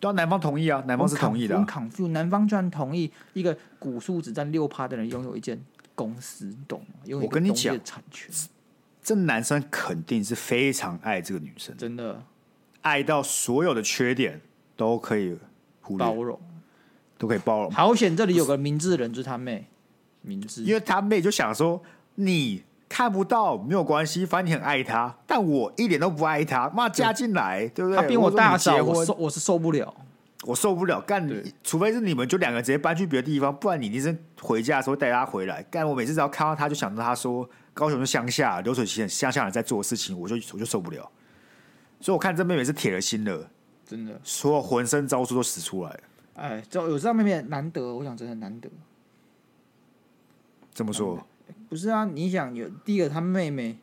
[0.02, 1.66] 对啊，男方同意啊，男方是同意的、啊。
[2.10, 5.58] 男方居然同意一个股数只占六趴的人拥有一间
[5.96, 7.18] 公司，懂吗？
[7.22, 8.30] 我跟你讲，产权
[9.02, 12.22] 这男生肯定是非常爱这个女生，真的
[12.82, 14.42] 爱到所有的缺点
[14.76, 15.38] 都可以
[15.98, 16.38] 包容，
[17.18, 17.72] 都可以包容。
[17.72, 19.66] 好险，这里有个明智的人，就是他妹，
[20.24, 21.80] 明智，因为他妹就想说
[22.16, 22.64] 你。
[22.90, 26.70] 看不到没有关系，反正你很爱他，但我一点都不爱他。
[26.70, 27.98] 妈嫁进来，对，不对？
[27.98, 29.92] 他比我大小，我，我受我是受不了，
[30.44, 31.02] 我受不了。
[31.02, 31.28] 干，
[31.64, 35.64] 除非是你们就两个直接搬去别的地方，不然你一定是回家的时候带他回来。
[35.72, 41.10] 干，我每次只要看到他就想到他说，高雄是乡下，流水席乡下人在做的事情，我就我就受不了。
[42.00, 43.50] 所以我看这妹妹是铁了心了，
[43.88, 46.00] 真的，所有浑身招数都使出来了。
[46.36, 48.70] 哎，这有这样妹妹难得，我想真的难得。
[50.74, 51.26] 这么说。
[51.70, 53.78] 不是啊，你想有第一个，他妹妹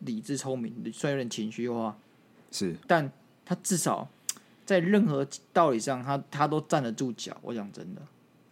[0.00, 1.96] 理智聪明，虽然有点情绪化，
[2.50, 3.10] 是，但
[3.44, 4.08] 他至少
[4.64, 7.36] 在任何道理上，他他都站得住脚。
[7.42, 8.02] 我讲真的，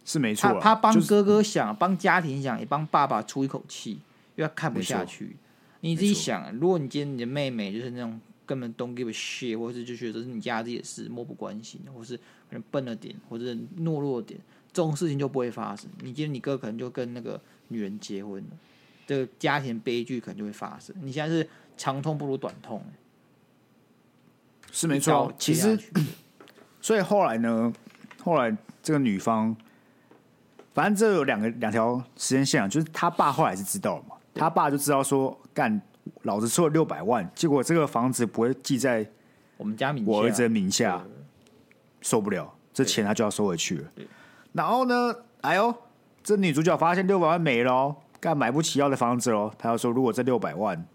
[0.05, 0.59] 是没错。
[0.61, 3.91] 他帮哥哥想，帮、就是、家庭想，也帮爸爸出一口气，
[4.35, 5.35] 因为他看不下去。
[5.81, 13.45] 你自己想，如果你今天你的妹妹就是那种根本 don't give a shit，或者是就觉得这是你家自己的事，漠不关心，或是可能笨了点，或者
[13.79, 14.39] 懦弱点，
[14.73, 15.89] 这种事情就不会发生。
[15.99, 17.39] 你今天你哥可能就跟那个。
[17.73, 18.49] 女人结婚了，
[19.07, 20.93] 这个家庭悲剧可能就会发生。
[20.99, 22.83] 你现在是长痛不如短痛，
[24.73, 25.33] 是没错。
[25.39, 25.79] 其实，
[26.81, 27.71] 所以后来呢，
[28.21, 28.53] 后来
[28.83, 29.55] 这个女方，
[30.73, 35.81] 反正这有两个两条时间线啊，就是他爸后来是知道了嘛，他爸就知道说，干
[36.23, 39.09] 老子出了六百万，结果这个房子不会记在
[39.55, 41.01] 我们家名下，我儿子的名下，
[42.01, 43.91] 受不了，这钱他就要收回去了。
[44.53, 45.73] 然后呢，哎呦。
[46.23, 49.51] 这女主角发现六百万没了，哦干买不起要的房子喽。
[49.57, 50.85] 她要说，如果这六百万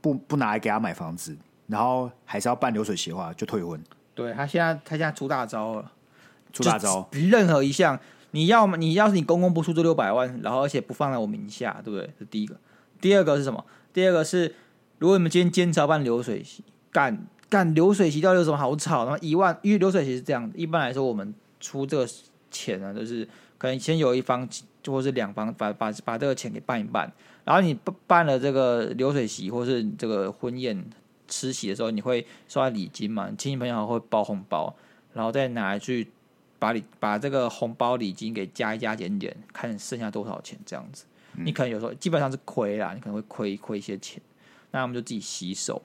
[0.00, 1.36] 不不拿来给她买房子，
[1.68, 3.80] 然后还是要办流水席的话，就退婚。
[4.16, 5.92] 对，她现在，她现在出大招了，
[6.52, 7.08] 出大招。
[7.12, 7.96] 任何一项，
[8.32, 12.12] 你要么你要是你公公不出这六百万，然后而且不放在我名下，对不对？
[12.18, 12.56] 这第一个。
[13.00, 13.64] 第二个是什么？
[13.92, 14.52] 第二个是，
[14.98, 19.04] 如果你们今天坚持要办流水席，干干流水席到底有什么好吵？
[19.04, 22.08] 然后一万，因为流水席是这样的，一般来说我们出这个
[22.52, 23.26] 钱呢，就是。
[23.58, 24.48] 可能先有一方，
[24.86, 27.08] 或是两方把把把这个钱给办一办，
[27.44, 30.84] 然后你办了这个流水席或是这个婚宴
[31.28, 33.28] 吃席的时候，你会收到礼金嘛？
[33.38, 34.74] 亲戚朋友会包红包，
[35.12, 36.08] 然后再拿来去
[36.58, 41.04] 把礼把这个红包礼金给加一加减减，看剩下多少钱这样子。
[41.36, 44.20] 你可能有时候基本上是亏啦，你可能会亏亏一些钱，
[44.72, 45.80] 那我们就自己洗手。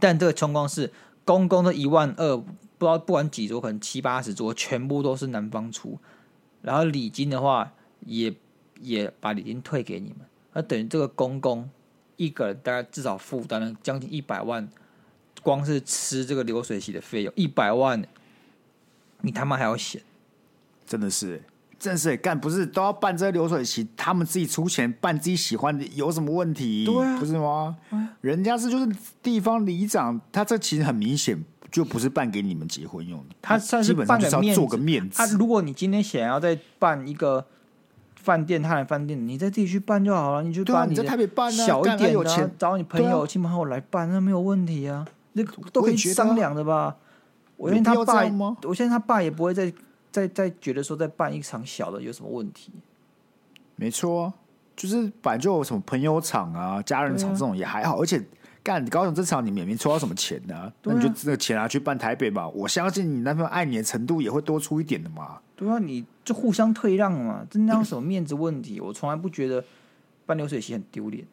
[0.00, 0.90] 但这个情况是
[1.26, 2.42] 公公的一万二，
[2.80, 5.98] 不知道不管几桌，可能七八十桌，全部都是男方出。
[6.62, 7.74] 然后礼金的话，
[8.06, 8.34] 也
[8.80, 10.20] 也把礼金退给你们，
[10.54, 11.68] 那等于这个公公
[12.16, 14.66] 一个人大概至少负担了将近一百万，
[15.42, 18.02] 光是吃这个流水席的费用一百万，
[19.20, 20.00] 你他妈还要嫌？
[20.86, 21.42] 真的是，
[21.78, 26.86] 真的是干不是都要办这个流水席，他们自己出钱办自己喜欢的，有什么问题？
[26.86, 27.76] 对啊，不是吗？
[28.22, 28.88] 人家是就是
[29.22, 31.44] 地方里长，他这其实很明显。
[31.70, 35.16] 就不是办给你们结婚用的，他算是办个面子，做个面子。
[35.16, 37.46] 他如果你今天想要再办一个
[38.16, 40.42] 饭店，他来饭店，你再自己去办就好了。
[40.42, 46.96] 你就办你，在台北办小一点的，找你朋友、亲朋好友来办，那没有问题啊，那都可以商量的吧？
[47.56, 48.24] 我相信他爸，
[48.64, 49.72] 我相信他爸也不会再
[50.10, 52.72] 再再觉得说再办一场小的有什么问题。
[53.76, 54.32] 没错，
[54.74, 58.20] 就是本来就有什么朋友场啊、家人场这种也还好，而且。
[58.62, 60.72] 干，你高雄这场你免没抽到什么钱呢、啊啊？
[60.84, 62.48] 那你就这个钱拿去办台北吧。
[62.48, 65.38] 我相信你男朋友爱你的程度也会多出一点的嘛。
[65.56, 68.80] 对啊，你就互相退让嘛，这哪有什么面子问题？
[68.80, 69.64] 我从来不觉得
[70.26, 71.24] 办流水席很丢脸。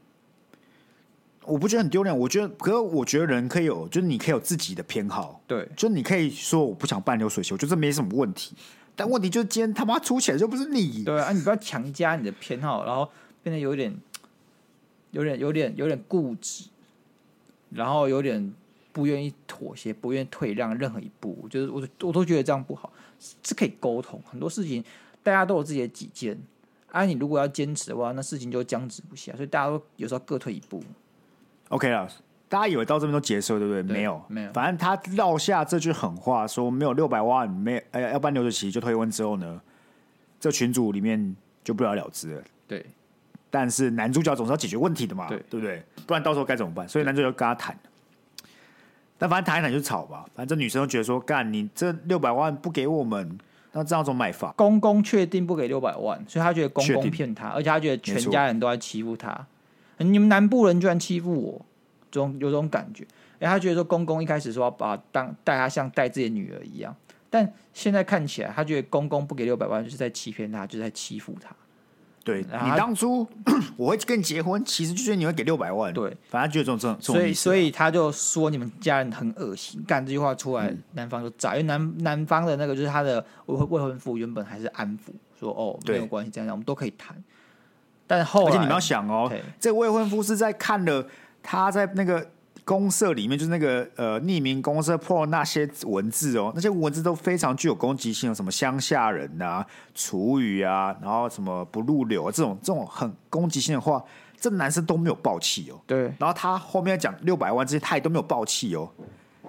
[1.44, 5.42] 我不觉得很丢脸，我觉得，可是我觉得人可以有，就是你可以有自己的偏好。
[5.48, 8.54] 对，就你可以说我不想办流水席，我觉得这没什么问题。
[8.98, 11.04] 但问题就是今天他妈出钱就不是你。
[11.06, 13.10] 对啊，你不要强加你的偏好，然后
[13.44, 13.96] 变得有点、
[15.12, 16.66] 有点、有点、有点固执。
[17.70, 18.54] 然后有点
[18.92, 22.92] 不愿意妥协，不愿意退让任何一步，就是我我都觉得这样不好，
[23.44, 24.84] 是可以沟通很多事情，
[25.22, 26.38] 大家都有自己的己见，
[26.92, 30.82] 啊，你如果要坚持的话，那事情就僵持不下，所以大家都有时候各退一步。
[31.70, 32.10] OK 了，
[32.50, 33.84] 大家以为到这边都结束，对不对？
[33.84, 34.54] 对没有，没有。
[34.54, 39.62] 反正他撂下这句狠话，说没有六百万，没哎要办流水席就退婚之后呢，
[40.40, 42.44] 这群组里面就不了了之了。
[42.68, 42.86] 对。
[43.50, 45.82] 但是男主角总是要解决问题的嘛，对，对不对？
[46.06, 46.88] 不然到时候该怎么办？
[46.88, 47.78] 所以男主角跟他谈。
[49.18, 53.38] 但反正谈一谈就吵吧，反正这女生都觉得说，干你这六百万不给我们，
[53.72, 54.54] 那这样怎么买房？
[54.56, 59.48] 公公确定不给六百万，所以他觉得公公骗他，而且他觉得全家人都在欺负他。
[59.98, 61.66] 你们南部人居然欺负我，
[62.12, 63.04] 这种有种感觉。
[63.40, 66.96] 哎，他觉得说公公一开始说要把他当带他像带自己的女儿一样，
[67.32, 71.56] 但现在看起来，他觉得公公不给六百万就是在欺骗他，就是在欺负他。
[72.28, 73.26] 对，你当初
[73.78, 75.94] 我会跟你结婚，其实就觉得你会给六百万。
[75.94, 87.16] 对，反正觉得这种这种，所以所以他就说你们家人很恶心，干这句话出来，男方就炸，因为男男方的那个就是他的未未婚夫原本还是安抚说哦没有关系，这样我们都可以谈。
[88.06, 91.08] 但后来，而且你们要想哦，这个未婚夫是在看了
[91.42, 92.30] 他在那个。
[92.68, 104.04] 公社里面就是那个呃匿名公社破那些文字哦，那些文字都非常具有攻击性，什么乡下人呐、啊、厨余啊，然后什么不入流啊，这种这种很攻击性的话，
[104.38, 105.80] 这男生都没有爆气哦。
[105.88, 108.92] 对，然后他后面讲六百万这些，他也都没有爆气哦。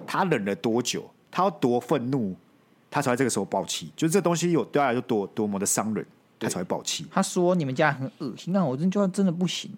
[0.07, 1.03] 他忍了多久？
[1.29, 2.33] 他要多愤怒，
[2.89, 3.91] 他才会这个时候爆气？
[3.97, 6.05] 就是这东西有对他来说多多么的伤人，
[6.39, 7.05] 他才会爆气。
[7.11, 9.69] 他说你们家很恶心，那我真就真的不行。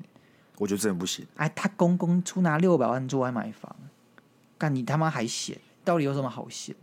[0.62, 1.26] 我觉得真的不行。
[1.38, 3.76] 哎，他公公出拿六百万出来买房，
[4.59, 5.57] 干你他妈还嫌？
[5.84, 6.76] 到底有什么好嫌？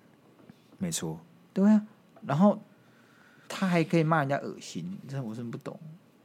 [0.79, 1.17] 没错，
[1.53, 1.81] 对啊。
[2.27, 2.61] 然后
[3.49, 5.79] 他还可以骂人家恶心，这我真不懂。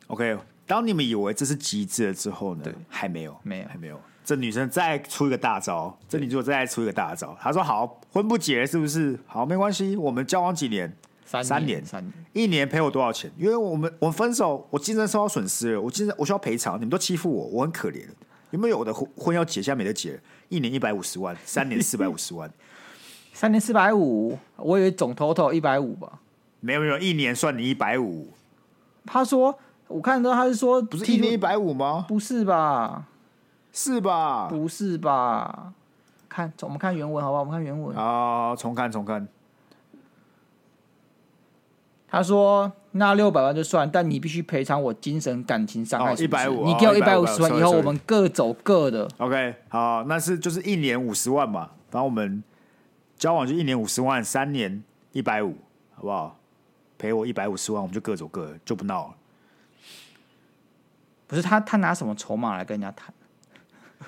[0.07, 0.35] OK，
[0.65, 2.63] 当你们以为这是极致了之后呢？
[2.63, 4.01] 对，还没有，没有，还没有。
[4.25, 7.37] 这女生再出一个大招，这女主再出一个大招。
[7.39, 9.19] 她说：“好，婚不结是不是？
[9.27, 10.91] 好，没关系，我们交往几年。”
[11.25, 13.31] 三年，三年，一年赔我多少钱？
[13.37, 16.75] 因为我们我们分手，我精神受到损失了，我精神我需要赔偿。
[16.75, 18.05] 你们都欺负我，我很可怜。
[18.51, 20.19] 有没有我的婚婚要结，现在没得结。
[20.49, 22.51] 一年一百五十万， 三年四百五十万，
[23.33, 26.19] 三年四百五，我以为总 total 一百五吧？
[26.59, 28.27] 没有没有，一年算你一百五。
[29.05, 29.57] 他说，
[29.87, 32.05] 我看到他是说，不是一年一百五吗？
[32.07, 33.07] 不是吧？
[33.71, 34.47] 是吧？
[34.49, 35.73] 不是吧？
[36.29, 37.41] 看，我们看原文好不好？
[37.41, 39.27] 我们看原文啊，重看重看。
[42.13, 46.13] 他说：“那六百万就算，但你必须赔偿我精神感情伤害。
[46.13, 49.09] 一百五，你给我一百五十万，以后我们各走各的。
[49.17, 51.71] OK，好，那是就是一年五十万嘛。
[51.89, 52.43] 然后我们
[53.17, 55.57] 交往就一年五十万，三年一百五，
[55.95, 56.37] 好不好？
[56.99, 59.15] 赔我一百五十万，我们就各走各的，就不闹了。
[61.25, 63.11] 不是他，他拿什么筹码来跟人家谈？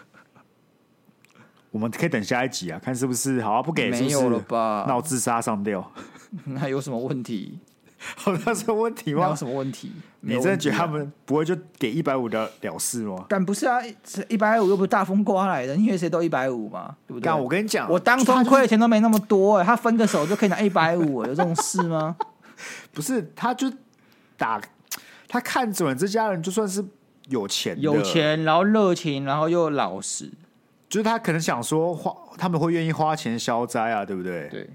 [1.71, 4.85] 我们可以等下一集啊，看是不是好，不给没有了吧？
[4.87, 5.91] 闹自杀上吊，
[6.45, 7.57] 那有什么问题？”
[8.31, 9.29] 有什么问题吗？
[9.29, 9.91] 有什么问题？
[10.21, 13.25] 你真的觉得他们不会就给一百五的了事吗？
[13.29, 13.79] 但不是啊，
[14.27, 17.31] 一百五又不是大风刮来的，因为谁都一百五嘛，对不对？
[17.31, 22.15] 我跟你讲，我当初亏的钱都没那么多，欸，他分个手就可以拿一百五，有这种事吗？
[22.93, 23.71] 不是，他就
[24.37, 24.59] 打
[25.27, 26.83] 他看准了这家人，就算是
[27.27, 30.31] 有钱，有钱，然后热情，然后又老实，
[30.89, 34.47] 就是他可能想说花，他们会愿意花钱消灾啊，对不对？
[34.49, 34.69] 对，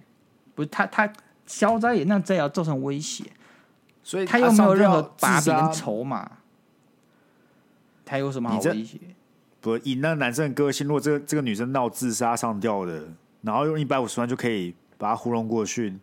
[0.55, 1.13] 不是他他。
[1.47, 3.25] 消灾也那这要造成威胁，
[4.11, 6.29] 所以他又没有任何把柄跟筹码，
[8.05, 8.99] 他有什么好威胁？
[9.61, 13.05] 不以那个男生的个性，如果这个这个女生闹自杀上吊的，
[13.43, 15.97] 然后用一百五十万就可以把她糊弄过去，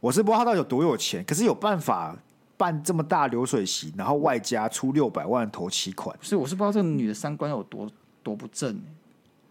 [0.00, 2.16] 我是不知道他到底有多有钱，可是有办法
[2.56, 7.88] 办这么大流水席，然后外加出六百万头期款，所以我是不知道这个女的三观有多
[8.24, 8.82] 多不正，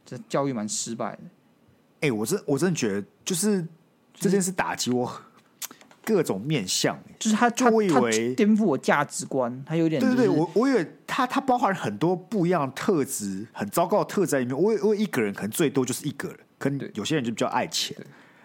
[0.05, 1.19] 这教育蛮失败的。
[2.01, 3.65] 哎、欸，我真我真的觉得就是。
[4.21, 5.09] 这件事打击我
[6.09, 14.59] 各种面向，就是他，就我以为颠覆我价值观，他有点、就是、对对对，我我以为他他包含很多不一样的特质，很糟糕的特质在里面。
[14.59, 17.95] 我我一个人可能最多就是一个人，可能有些人就比较爱钱，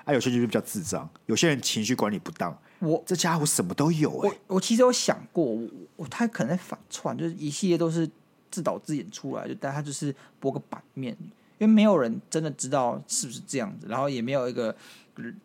[0.05, 2.55] 啊，有些人就比较智障，有些人情绪管理不当。
[2.81, 5.59] 我这家伙什么都有哎、欸，我我其实有想过，
[5.97, 8.07] 我他可能在反串，就是一系列都是
[8.51, 11.17] 自导自演出来，就但他就是播个版面，
[11.57, 14.77] 因为没有人真的知道是不是这样子，然后也没有一个。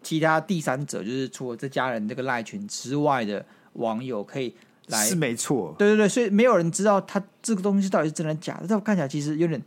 [0.02, 4.56] 其他第三者就是除了这家人这个赖群之外的网友可以
[4.88, 8.66] 来，是没错，对对对，所以没有人知道他这个东西到底是真的假的。
[8.66, 9.62] 在我看起来，其实有点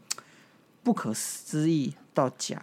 [0.83, 2.61] 不可思议到假，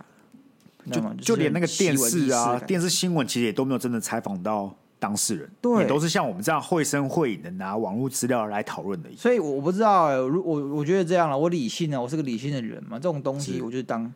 [0.91, 9.09] 就就连那个电视啊、电视新闻，其实也都没有真的采访到当事人，对，也都是像我们这样绘声绘影的拿网络资料来讨论的。
[9.15, 14.13] 所以我不知道、欸，如我我觉得这样了，我理性的，我是个理性的人嘛，这种东西我就当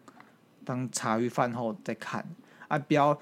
[0.65, 2.25] 当茶余饭后再看。
[2.75, 2.79] 啊！
[2.87, 3.17] 不要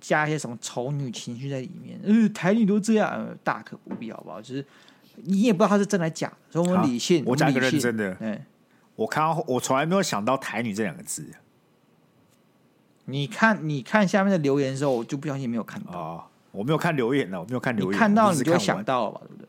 [0.00, 1.98] 加一些什么丑女情绪在里面。
[2.04, 4.40] 呃，台女都这样，呃，大可不必，好不好？
[4.40, 4.64] 就是
[5.16, 7.24] 你也不知道他是真的假的，所以我们理性。
[7.26, 8.40] 我讲一个认真的，嗯，
[8.96, 11.26] 我看到我从来没有想到台女这两个字。
[13.06, 15.98] 你看，你看下面的留言的时候，我就不相信没有看到。
[15.98, 17.94] 哦，我没有看留言呢，我没有看留言。
[17.94, 19.20] 你看到你就想到了吧？
[19.26, 19.48] 对不对？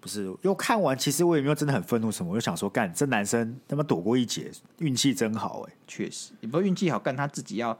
[0.00, 5.76] 不是，又看完，其实我也没有真的很愤怒什么，我就想说，干这男生他妈躲过一劫，运气真好哎、欸。
[5.86, 7.78] 确实，也不是运气好，干他自己要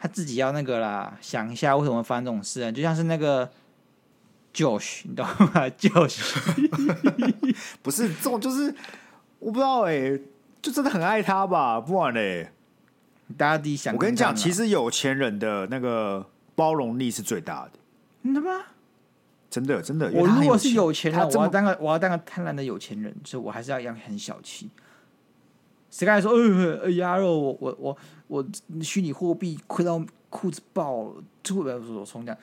[0.00, 2.72] 他自己要那个啦，想一下为什么会发生这种事啊？
[2.72, 3.50] 就像是那个
[4.54, 5.68] Josh，你懂吗？
[5.78, 6.22] Josh
[7.82, 8.74] 不是这种，就是
[9.38, 10.20] 我不知道哎、欸，
[10.62, 11.78] 就真的很爱他吧？
[11.78, 12.50] 不然嘞，
[13.36, 13.92] 大家自己想。
[13.94, 17.72] 我跟你讲，其实有钱人的那个包容力是最大的。
[18.24, 18.50] 真的吗？
[19.50, 24.70] 真的真的，我如果是有钱人，我要当个我要当个贪婪的有钱人，所以我还是要一样很小气。
[25.90, 27.96] 谁刚才说，呃，哎呀，我我我
[28.28, 28.46] 我
[28.80, 32.38] 虚拟货币亏到裤子爆了，这会不会说我冲这样？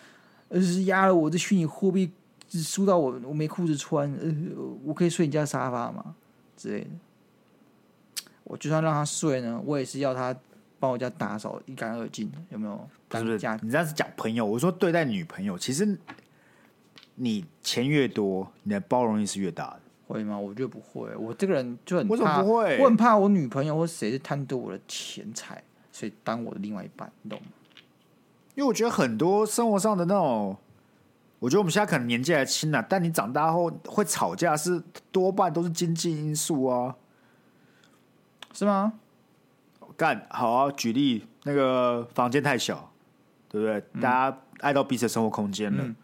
[0.49, 2.11] 呃，是压了我的虚拟货币
[2.49, 4.35] 输到我我没裤子穿，呃，
[4.83, 6.15] 我可以睡你家沙发吗？
[6.55, 6.89] 之类的。
[8.43, 10.35] 我就算让他睡呢，我也是要他
[10.79, 12.89] 帮我家打扫一干二净，有没有？
[13.11, 13.33] 是不是？
[13.61, 15.97] 你这样子讲朋友，我说对待女朋友，其实。
[17.19, 20.37] 你钱越多，你的包容力是越大的，会吗？
[20.37, 21.13] 我觉得不会。
[21.15, 22.77] 我这个人就很怕，为什么不会？
[22.79, 27.47] 我很怕我女朋友或谁是贪得我的钱财，所以当我的另外一半，你懂吗？
[28.55, 30.57] 因为我觉得很多生活上的那种，
[31.39, 34.81] 我觉得我们现在可能年纪还轻啊，但你长大后会吵架，是
[35.11, 36.95] 多半都是经济因素啊，
[38.53, 38.93] 是吗？
[39.95, 40.71] 干好啊！
[40.71, 42.91] 举例，那个房间太小，
[43.49, 43.83] 对不对？
[43.93, 45.83] 嗯、大家爱到彼此的生活空间了。
[45.83, 45.95] 嗯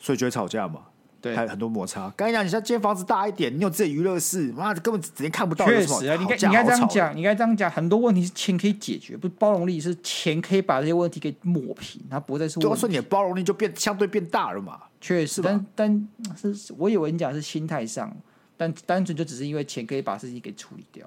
[0.00, 0.82] 所以就会吵架嘛，
[1.20, 2.08] 对，还有很多摩擦。
[2.16, 5.66] 刚才讲，你像间房子大一点，你有自己娱乐室，妈的根本直接看不到。
[5.66, 7.68] 确实啊，你该你该这样讲，你该这样讲。
[7.68, 12.68] 很多问题是钱可以解决，不是包容力是钱可以把这些问题给抹平，它不再是问题。
[12.68, 14.78] 对，所以你的包容力就变相对变大了嘛。
[15.00, 18.16] 确实，但但是我以为你讲是心态上，
[18.56, 21.04] 但单纯就只是因为钱可以把事情给处理掉，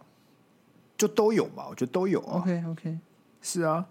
[0.98, 1.68] 就都有嘛。
[1.70, 2.40] 我觉得都有啊。
[2.40, 2.98] OK OK，
[3.42, 3.86] 是啊。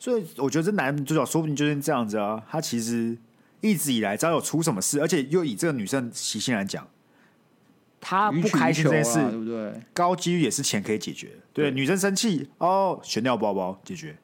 [0.00, 2.42] 所以我觉得这男主角说不定就是这样子啊。
[2.50, 3.18] 他其实。
[3.60, 6.86] 一直以来，只要有出什么事，而且又以这个女生习性来讲，
[8.00, 9.72] 她不开心这件事，对不对？
[9.92, 11.30] 高几率也是钱可以解决。
[11.52, 14.16] 对，对女生生气哦，悬吊包包解决。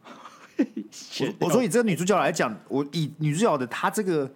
[0.56, 4.30] 我我说以这个女主角来讲，我以女主角的她这个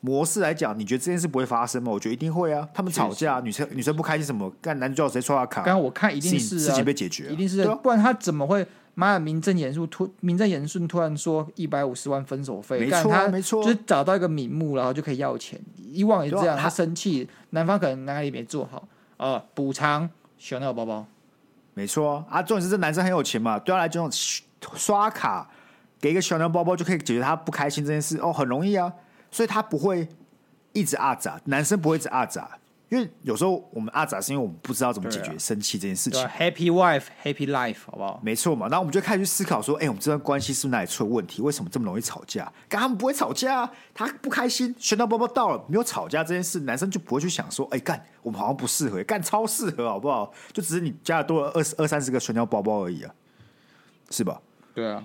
[0.00, 1.92] 模式来讲，你觉得这件事不会发生吗？
[1.92, 2.66] 我觉得一定会啊。
[2.72, 5.62] 他们吵架，女生女生不开心什么，干男主角直接刷他卡。
[5.62, 8.66] 刚刚我看一定是事情被解决，一定是，不然他怎么会？
[8.94, 15.60] 妈的，名正言顺突名正言顺突然说一百五十万分手费，没错，他没错，就是找到一个名目，然后就可以要钱。
[15.76, 18.86] 以往也这样，啊、他生气，男方可能哪里没做好，
[19.16, 21.06] 啊，补偿小那个包包，
[21.74, 22.42] 没错啊。
[22.42, 24.10] 重点是这男生很有钱嘛，对他来讲，
[24.74, 25.50] 刷卡
[26.00, 28.92] 给一个小牛包包就可以解决他不开心这件事，哦，很容易啊，
[29.30, 30.06] 所以他不会
[30.72, 32.58] 一直阿杂，男生不会一直阿杂。
[32.92, 36.22] 因为有时候我们阿杂是因为我们不知道怎么解决生气这件事情。
[36.28, 38.20] Happy wife, happy life，好不好？
[38.22, 38.66] 没错嘛。
[38.68, 41.40] 然后我们就开始去思考说，哎，我们这段关系是不是哪里出了问题？
[41.40, 42.52] 为什么这么容易吵架？
[42.68, 50.30] 跟他们不会吵架，他不开心，选到包包到了，没有吵架这件事，男生就不会去想说，哎，干我们好像不适合，干超适合，好不好？
[50.52, 53.14] 就只是你加了多了二十二三十个选到包包而已啊，
[54.10, 54.38] 是吧？
[54.74, 55.02] 对啊。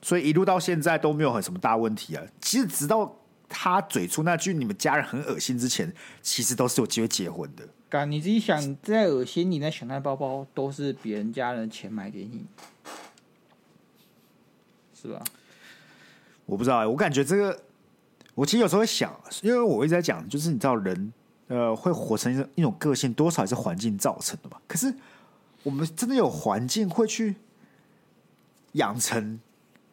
[0.00, 2.22] 所以一路到现在都没有很什么大问题啊。
[2.40, 3.17] 其实直到
[3.48, 7.66] 他嘴出那句“你们家人很恶心”之前，其实都是有机会结婚的。
[7.88, 12.44] 干，你自己想，再恶心，你那小奈包包都是别人家人的钱买给你，
[14.94, 15.24] 是吧？
[16.44, 17.62] 我不知道，我感觉这个，
[18.34, 21.12] 我其实有时候会想，因为我一直在讲，就是你知道人，
[21.46, 24.58] 呃，会活成一种一种个性，多少也是环境造成的嘛。
[24.66, 24.94] 可是，
[25.62, 27.36] 我们真的有环境会去
[28.72, 29.40] 养成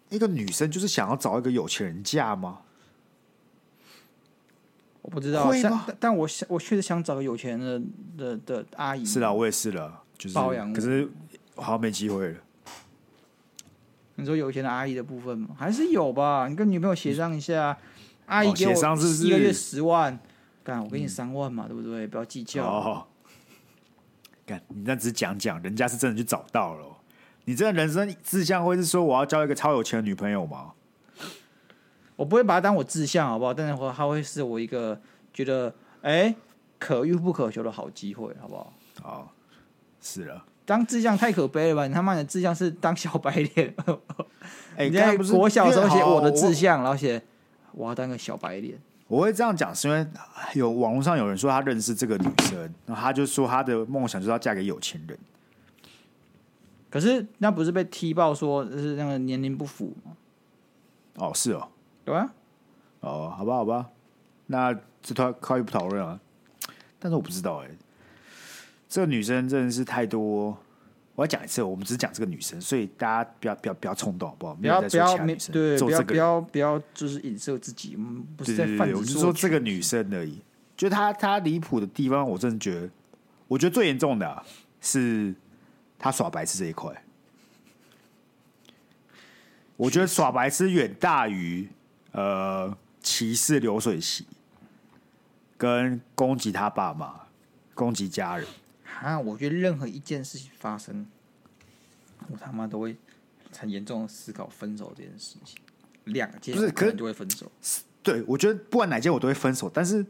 [0.10, 2.60] 一个女生，就是想要找一个有钱人嫁吗？
[5.06, 7.80] 我不知道，但但我想，我确实想找个有钱的
[8.18, 9.06] 的的阿姨。
[9.06, 10.74] 是啦，我也是了，就是包养。
[10.74, 11.08] 可是
[11.56, 12.40] 好像没机会了。
[14.16, 15.50] 你说有钱的阿姨的部分吗？
[15.56, 16.48] 还是有吧？
[16.48, 17.78] 你跟女朋友协商一下，
[18.26, 20.18] 阿姨给我一个月十万，
[20.64, 22.08] 干我给你三万嘛，对不对？
[22.08, 22.66] 不要计较。
[22.66, 23.06] 哦，
[24.44, 26.86] 干你那只是讲讲，人家是真的去找到了。
[27.44, 30.72] 你这个人生志向会是说我要交一个超有钱的女朋友吗？
[32.16, 33.54] 我不会把它当我志向，好不好？
[33.54, 35.00] 但是它会是我一个
[35.34, 36.36] 觉得哎、欸、
[36.80, 38.74] 可遇不可求的好机会，好不好？
[39.02, 39.34] 好，
[40.02, 40.46] 是了。
[40.66, 41.88] 当志向太可悲了吧？
[41.88, 43.76] 你他妈的志向是当小白脸？
[44.76, 47.22] 哎、欸，你在国小时候写我的志向，然后写
[47.74, 48.80] 我要当个小白脸。
[49.08, 50.08] 我会这样讲，是因为
[50.56, 52.58] 有网络上有人说他认识这个女生，
[52.88, 55.16] 然后他就说他的梦想就是要嫁给有钱人。
[56.90, 60.14] 可是那不是被踢爆说是那个年龄不符吗？
[61.18, 61.68] 哦，是哦。
[62.06, 62.34] 对啊，
[63.02, 63.90] 哦，好吧，好吧，
[64.46, 66.20] 那这套可以不讨论啊。
[67.00, 67.78] 但是我不知道哎、欸，
[68.88, 70.58] 这个女生真的是太多。
[71.16, 74.54] 我要讲一次，我们只是讲这个女生，所以大家不要不要不要冲动，好不好？
[74.56, 78.92] 不要不要没对，不要不要不要就是影射自己，我们不是在犯。
[78.92, 80.42] 我是说这个女生而已。
[80.76, 82.90] 就她她离谱的地方，我真的觉得，
[83.48, 84.44] 我觉得最严重的、啊、
[84.82, 85.34] 是
[85.98, 86.92] 她耍白痴这一块。
[89.78, 91.66] 我觉得耍白痴远大于
[92.16, 94.26] 呃歧视流水席，
[95.58, 97.14] 跟攻击他爸妈、
[97.74, 98.48] 攻击家人。
[99.02, 101.06] 啊，我觉得任何一件事情发生，
[102.30, 102.96] 我他妈都会
[103.58, 105.58] 很严重的思考分手这件事情。
[106.06, 107.52] 两件事可能就会分手。
[108.02, 110.06] 对，我觉得不管哪件我都会分手，但是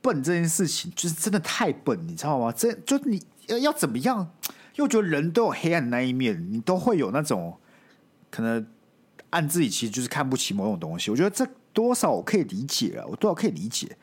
[0.00, 2.52] 笨这件事情就是真的太笨，你知道吗？
[2.52, 4.30] 这就你要要怎么样？
[4.74, 7.58] 因为我觉得人都有黑暗的那一面，你都会有那种
[8.30, 8.64] 可能
[9.30, 11.10] 暗自己其实就是看不起某种东西。
[11.10, 13.96] 我觉得这多少我可以理解啊，我多少可以理解。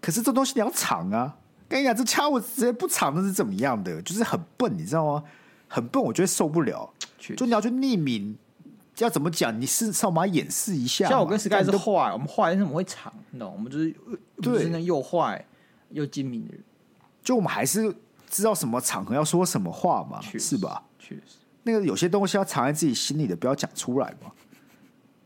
[0.00, 1.36] 可是这东西你要藏啊！
[1.68, 4.00] 跟你讲，这掐我直接不藏那是怎么样的？
[4.02, 5.24] 就是很笨，你知道吗？
[5.66, 6.88] 很笨，我觉得受不了。
[7.36, 8.36] 就你要去匿名。
[8.98, 9.60] 要怎么讲？
[9.60, 11.08] 你是上马掩饰一下。
[11.08, 13.52] 像我跟 Sky 是坏，我们坏，但是我们会藏，你懂？
[13.52, 13.94] 我们就是
[14.42, 15.46] 对，那又坏
[15.90, 16.64] 又精明的人。
[17.22, 17.94] 就我们还是
[18.28, 20.82] 知道什么场合要说什么话嘛，是吧？
[20.98, 21.37] 确实，
[21.70, 24.32] 那个有些东西要藏在自己心里的，不要讲出来嘛。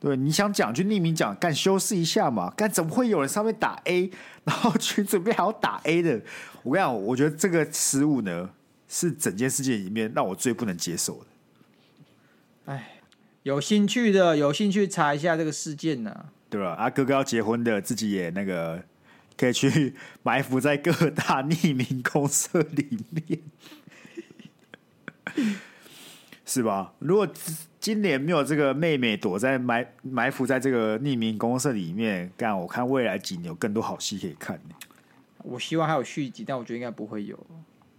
[0.00, 2.50] 对，你想讲就匿名讲，干修饰一下嘛。
[2.56, 4.10] 干怎么会有人上面打 A，
[4.44, 6.20] 然后群准备还要打 A 的？
[6.64, 8.50] 我跟你讲，我觉得这个失误呢，
[8.88, 11.26] 是整件事件里面让我最不能接受的。
[12.72, 12.88] 哎。
[13.44, 16.26] 有兴趣的，有兴趣查一下这个事件呢、啊？
[16.48, 16.74] 对吧？
[16.74, 18.80] 啊，哥哥要结婚的，自己也那个
[19.36, 23.40] 可以去埋伏在各大匿名公社里面，
[26.44, 26.92] 是吧？
[26.98, 27.28] 如果
[27.80, 34.60] 今年没有这个妹妹躲在埋埋伏在这个匿名公社里面，干我看未来几年有更多好戏可以看。
[35.38, 37.38] 我希望还有续集，但我觉得应该不会有。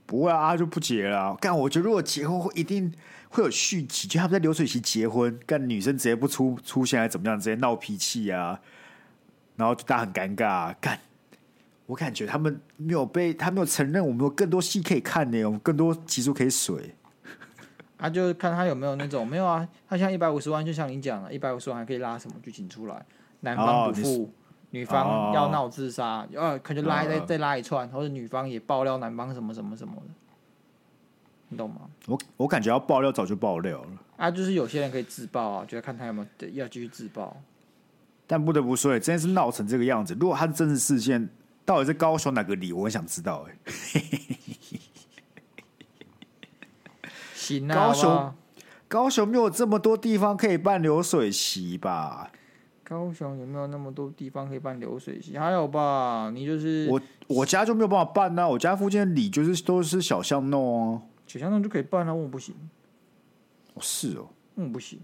[0.06, 1.36] 不会啊，就不结了。
[1.42, 2.94] 干，我觉得如果结婚会一定。
[3.36, 7.36] 会有续集，就他们在流水席结婚，跟女生直接不出出现，还怎么样？
[7.36, 8.60] 直接闹脾气啊，
[9.56, 10.76] 然后大家很尴尬啊。
[10.80, 11.00] 干，
[11.88, 16.94] 我感觉他们没有被，他没有承认，我们有更多戏可以看呢，我们更多集数可以水。
[18.04, 19.66] 他、啊、就看他有没有那种没有啊？
[19.88, 23.06] 他像一百五十万，就像你讲了，一百五十万还可以拉什么剧情出来？
[23.40, 24.30] 男方不付，哦、
[24.72, 30.14] 女方要闹自杀，呃、哦，可能拉再再拉一串，或者女方也爆料男方什么什么什么的。
[31.48, 31.82] 你懂吗？
[32.08, 34.30] 我我感觉要爆料早就爆料了啊！
[34.30, 37.38] 就是有些人可以自爆啊，觉得看他有没有要继续自爆。
[38.28, 40.14] 但不得不说，哎，真的是闹成这个样子。
[40.20, 41.30] 如果他是真实事件，
[41.64, 42.74] 到底是高雄哪个里？
[42.74, 43.48] 我很想知道。
[43.48, 43.56] 哎，
[47.44, 48.34] 行啊，高雄
[48.88, 52.32] 高雄没有这么多地方可以办流水席吧？
[52.84, 55.38] 高雄有没有那么多地方可以办流水席？
[55.38, 56.30] 还有吧？
[56.34, 58.48] 你就是我，我家就没有办法办啊。
[58.48, 61.02] 我家附近的里就是都是小巷弄啊。
[61.26, 62.14] 小巷弄就可以办啊？
[62.14, 62.54] 为什么不行？
[63.74, 64.28] 哦，是哦，
[64.58, 65.00] 嗯，不行，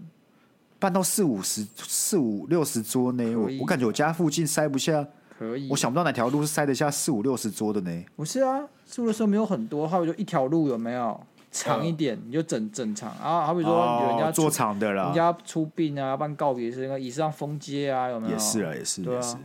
[0.78, 3.34] 办到四五十、四五六十桌呢？
[3.34, 5.04] 我我感觉我家附近塞不下，
[5.36, 8.04] 可以，我想不到哪条路是塞得下四五六十桌的呢？
[8.14, 11.20] 不是啊，住的时候没有很多，还有就一条路有没有
[11.50, 12.18] 长一点？
[12.26, 18.32] 你就整整场啊，好比说有人家做长的啦，人家出殡啊，办告别式，那以上封街啊，有没有？
[18.32, 19.36] 也是啊，也是，也是。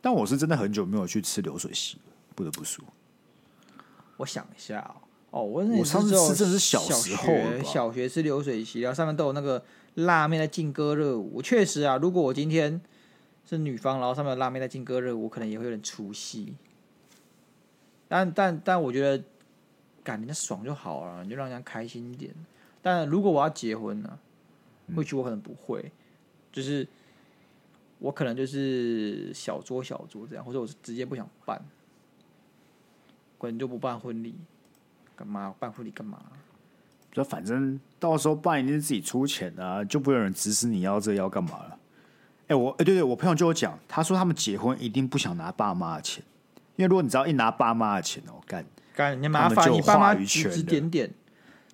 [0.00, 1.96] 但我是真的很久没有去吃流水席，
[2.34, 2.84] 不得不说。
[4.16, 5.00] 我想一下哦。
[5.30, 7.34] 哦，我那上次吃真的是小时候，
[7.64, 9.62] 小学吃流水席，然后上面都有那个
[9.94, 11.42] 辣妹在劲歌热舞。
[11.42, 12.80] 确实啊，如果我今天
[13.48, 16.54] 是女方，然后上面有辣妹在劲歌热舞，我可能也会有点出戏。
[18.06, 19.24] 但但但，我觉得
[20.04, 22.32] 感觉爽就好了，你就让人家开心一点。
[22.80, 25.90] 但如果我要结婚呢、啊，或许我可能不会，
[26.52, 26.86] 就是
[27.98, 31.60] 我可能就是小桌小桌这样，或者我是直接不想办，
[33.38, 34.36] 可能就不办婚礼。
[35.16, 36.20] 干嘛办婚礼干嘛？
[37.12, 41.78] 就反正到时候办一定是自己出钱啊，就不会有人指使你要这、要干嘛了。
[42.42, 46.24] 哎、欸，我哎、欸、对对，我朋友就有讲，他说他们结婚一定不想拿爸妈的钱，
[46.74, 51.10] 因为如果你只要一拿爸妈的钱哦，干干你麻烦你爸妈指指点点，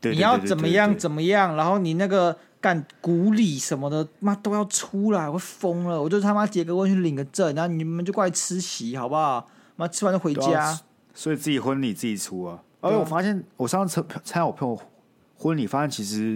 [0.03, 6.01] 你要怎么样怎么样，然后你那个干古礼什么的，妈都要出来，我疯了！
[6.01, 9.47] 我就他妈结个婚去领个证，然后你们就过来吃席好不好？
[9.77, 10.79] 妈吃完就回家，
[11.15, 12.63] 所以自己婚礼自己出啊。
[12.81, 14.79] 而且我发现，我上次参加我朋友
[15.37, 16.35] 婚礼，发现其实，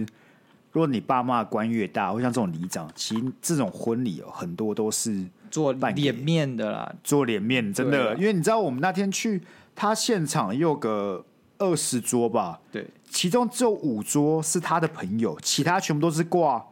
[0.71, 8.15] 如果你爸妈官越大，或像这种里长，其实这种婚礼哦，很多都是做脸面的啦，做脸面真的。
[8.15, 9.41] 因为你知道，我们那天去
[9.75, 11.23] 他现场有个
[11.57, 16.65] 二十桌吧，对，其中只有五桌是他的朋友，其他全部都是挂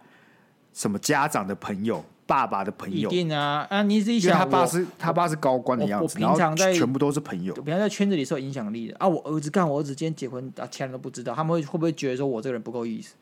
[0.74, 2.04] 什么家长的朋友。
[2.26, 3.84] 爸爸的朋友，一定啊啊！
[3.84, 9.06] 你自己想，他爸是他爸是高官的样子，我平常在全部都是朋友，平常在圈子里是有影响力的啊。
[9.06, 13.14] 我儿子干，我儿子今天结婚啊，其他人都不知道，他们会会不会觉得说我这个人不够意思？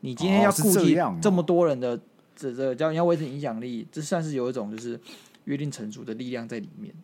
[0.00, 1.98] 你今天要顾及这么多人的
[2.36, 4.98] 这这叫你要维持影响力，这算是有一种就是
[5.44, 6.94] 约定成熟的力量在里面。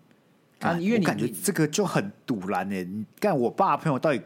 [0.65, 2.83] 啊，因为你我感觉这个就很赌烂哎！
[2.83, 4.19] 你干我爸朋友到底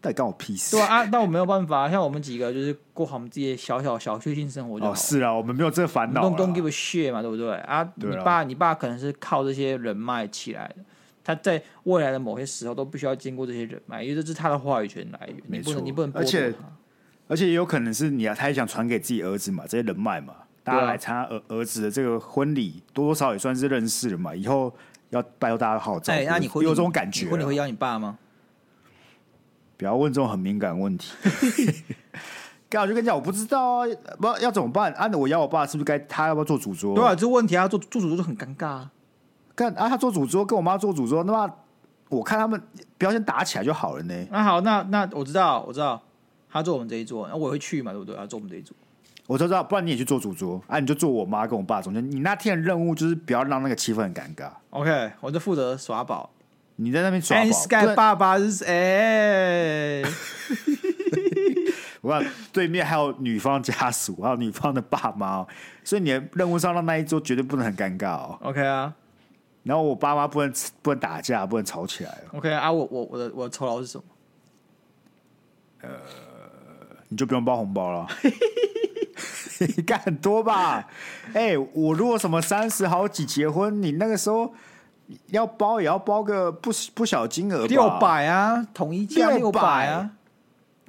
[0.00, 0.76] 到底干我屁事？
[0.76, 4.92] 对啊，那我没有办法，像我们几个就是过好我们自己的小小小确幸生活就好。
[4.92, 6.22] 哦，是啊，我们没有这个烦恼。
[6.22, 7.88] Don't don't give a shit 嘛，对不对啊？
[7.96, 10.76] 你爸你爸可能是靠这些人脉起来的，
[11.24, 15.36] 他在未来的某些时候都必须要经过这些人脉，因为这是他的话语权来源。
[15.46, 16.52] 你不能，你不能，而且
[17.28, 24.74] 而且也有可能是你啊，他也想传给自己儿子嘛，这些人脉嘛，大家来参加儿儿子的这个婚礼，多多少少也算是认识了嘛，以后。
[25.12, 26.18] 要拜托大家好照顾。
[26.18, 27.28] 哎，那你会有这种感觉？
[27.28, 28.18] 婚礼会邀你爸吗？
[29.76, 31.12] 不要问这种很敏感的问题。
[32.70, 33.86] 刚好就跟你讲，我不知道啊，
[34.18, 34.90] 不要怎么办？
[34.94, 36.94] 啊，我邀我爸是不是该他要不要做主桌？
[36.94, 38.90] 对啊，这问题啊，做做主桌就很尴尬啊。
[39.54, 41.54] 干啊，他做主桌，跟我妈做主桌，那么
[42.08, 42.58] 我看他们
[42.96, 44.14] 不要先打起来就好了呢。
[44.30, 46.00] 那好，那那我知道，我知道，
[46.48, 48.16] 他坐我们这一桌，那我会去嘛，对不对？
[48.16, 48.74] 他坐我们这一桌。
[49.32, 50.78] 我都知道，不然你也去做主桌啊？
[50.78, 52.10] 你就做我妈跟我爸中间。
[52.10, 54.50] 你那天的任务就是不要让那个气氛很尴尬。
[54.68, 56.28] OK，我就负责耍宝。
[56.76, 57.50] 你在那边耍宝。
[57.50, 60.04] Sky 爸爸是谁？
[62.02, 65.46] 我看对面还有女方家属，还有女方的爸妈，
[65.82, 68.38] 所以你的任务上让那一桌绝对不能很尴尬哦。
[68.42, 68.94] OK 啊。
[69.62, 70.52] 然后我爸妈不能
[70.82, 72.18] 不能打架，不能吵起来。
[72.34, 74.04] OK 啊，我我我的我的酬劳是什么？
[75.80, 75.88] 呃，
[77.12, 78.08] 你就不用包红包了。
[79.76, 80.88] 你干很多吧？
[81.34, 84.52] 哎、欸，我如果什么三十好几结婚，你那个时候
[85.26, 87.66] 要包也要包个不不小金额吧？
[87.68, 90.10] 六百啊，统一价六百啊，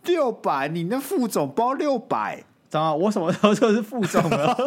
[0.06, 2.96] 六百，你那副总包六百，怎么？
[2.96, 4.58] 我什么时候就是副总了？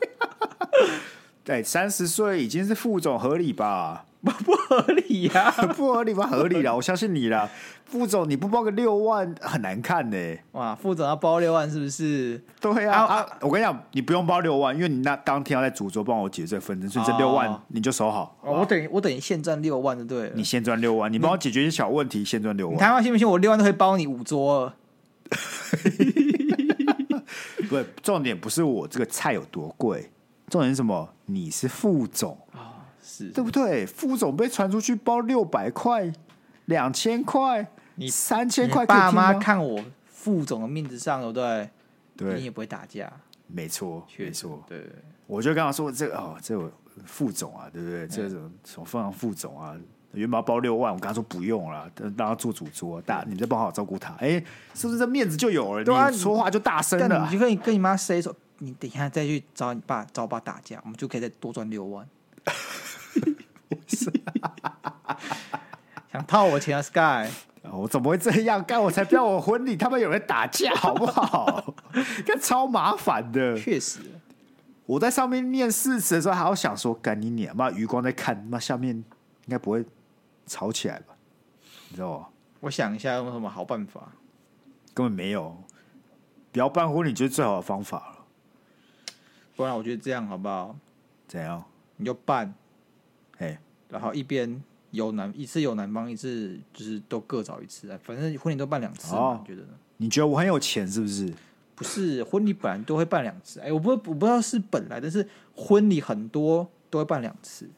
[1.42, 4.04] 对，三十岁已经是副总，合理吧？
[4.22, 6.26] 不不合理呀、 啊，不合理吧？
[6.26, 7.48] 合理了，我相信你了。
[7.84, 10.36] 副总，你不包个六万很难看呢。
[10.52, 12.42] 哇，副总要包六万是不是？
[12.60, 18.36] 对啊，啊，啊我跟你讲，你不用包六万，因为你那当天要在主桌帮我解这个纷争，所以这六万你就收好。
[18.42, 20.30] 哦、我等于我等于现赚六万的，对。
[20.34, 22.76] 你现赚六万，你帮我解决一些小问题，现赚六万。
[22.76, 23.26] 你台湾信不信？
[23.26, 24.72] 我六万都可以包你五桌。
[27.68, 30.10] 不，重点不是我这个菜有多贵，
[30.48, 31.08] 重点是什么？
[31.26, 32.67] 你是副总啊，
[33.08, 33.86] 是对不对？
[33.86, 36.12] 副总被传出去包六百块、
[36.66, 37.66] 两千块。
[37.94, 41.70] 你三千块，爸妈看我副总的面子上，对不对？
[42.16, 43.10] 对，你也不会打架。
[43.46, 44.62] 没错，没错。
[44.68, 44.86] 对，
[45.26, 46.70] 我就刚刚说这个哦，这个
[47.06, 48.06] 副总啊，对不对？
[48.06, 49.74] 这种什么副总啊，
[50.12, 54.12] 原本要包六万，我刚刚说不用了，让他做主桌，大你们再帮好照顾他。
[54.20, 54.40] 哎，
[54.74, 55.82] 是不是这面子就有了？
[55.82, 62.06] 对啊，你说话就大声了，你就可以跟你妈 say 说，你等一下再去找你爸，找我爸打架，我们就可以再多赚六万。
[66.10, 67.30] 想套我钱啊，Sky。
[67.70, 68.82] 我怎么会这样干？
[68.82, 71.74] 我才不要我婚礼，他们有人打架， 好不好？
[72.24, 73.58] 干超麻烦的。
[73.58, 74.00] 确实，
[74.86, 77.70] 我在上面念誓词的时候，还要想说，干你娘妈！
[77.72, 79.04] 余光在看，妈下面应
[79.50, 79.84] 该不会
[80.46, 81.14] 吵起来吧？
[81.90, 82.28] 你知道吗？
[82.60, 84.12] 我想一下，有什么好办法？
[84.94, 85.54] 根本没有。
[86.50, 89.14] 不要办婚礼就是最好的方法了。
[89.54, 90.74] 不然我觉得这样好不好？
[91.26, 91.62] 怎样？
[91.96, 92.54] 你就办，
[93.38, 93.58] 哎，
[93.88, 94.62] 然后一边。
[94.90, 99.74] 有男一次有男方一次，就是都各找一次啊，反正婚礼都办两次嘛，哦，你觉得呢？
[99.98, 101.30] 你觉得我很有钱是不是？
[101.74, 103.60] 不是，婚礼本来都会办两次。
[103.60, 107.68] 哎、欸，我不我不知道是本来，但是婚礼很多都会办两次，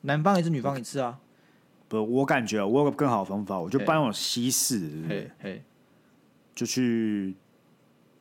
[0.00, 1.18] 男方一次，女方一次啊。
[1.88, 5.30] 不，我感觉我有个更好的方法，我就办那种西式，对不对？
[5.40, 5.62] 嘿，
[6.54, 7.36] 就去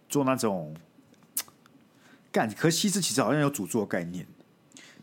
[0.09, 0.75] 做那种
[2.33, 2.53] 干。
[2.53, 4.27] 可西式其实好像有主座概念，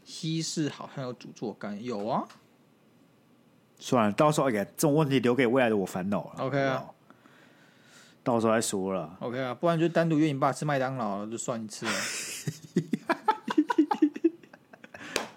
[0.05, 2.25] 西式好像有主座概念，有啊。
[3.79, 6.45] 算了，到时候给这种问题留给未来的我烦恼了。
[6.45, 6.85] OK 啊，
[8.23, 9.17] 到时候再说了。
[9.21, 11.93] OK 啊，不然就单独约你爸吃麦当劳，就算一次了。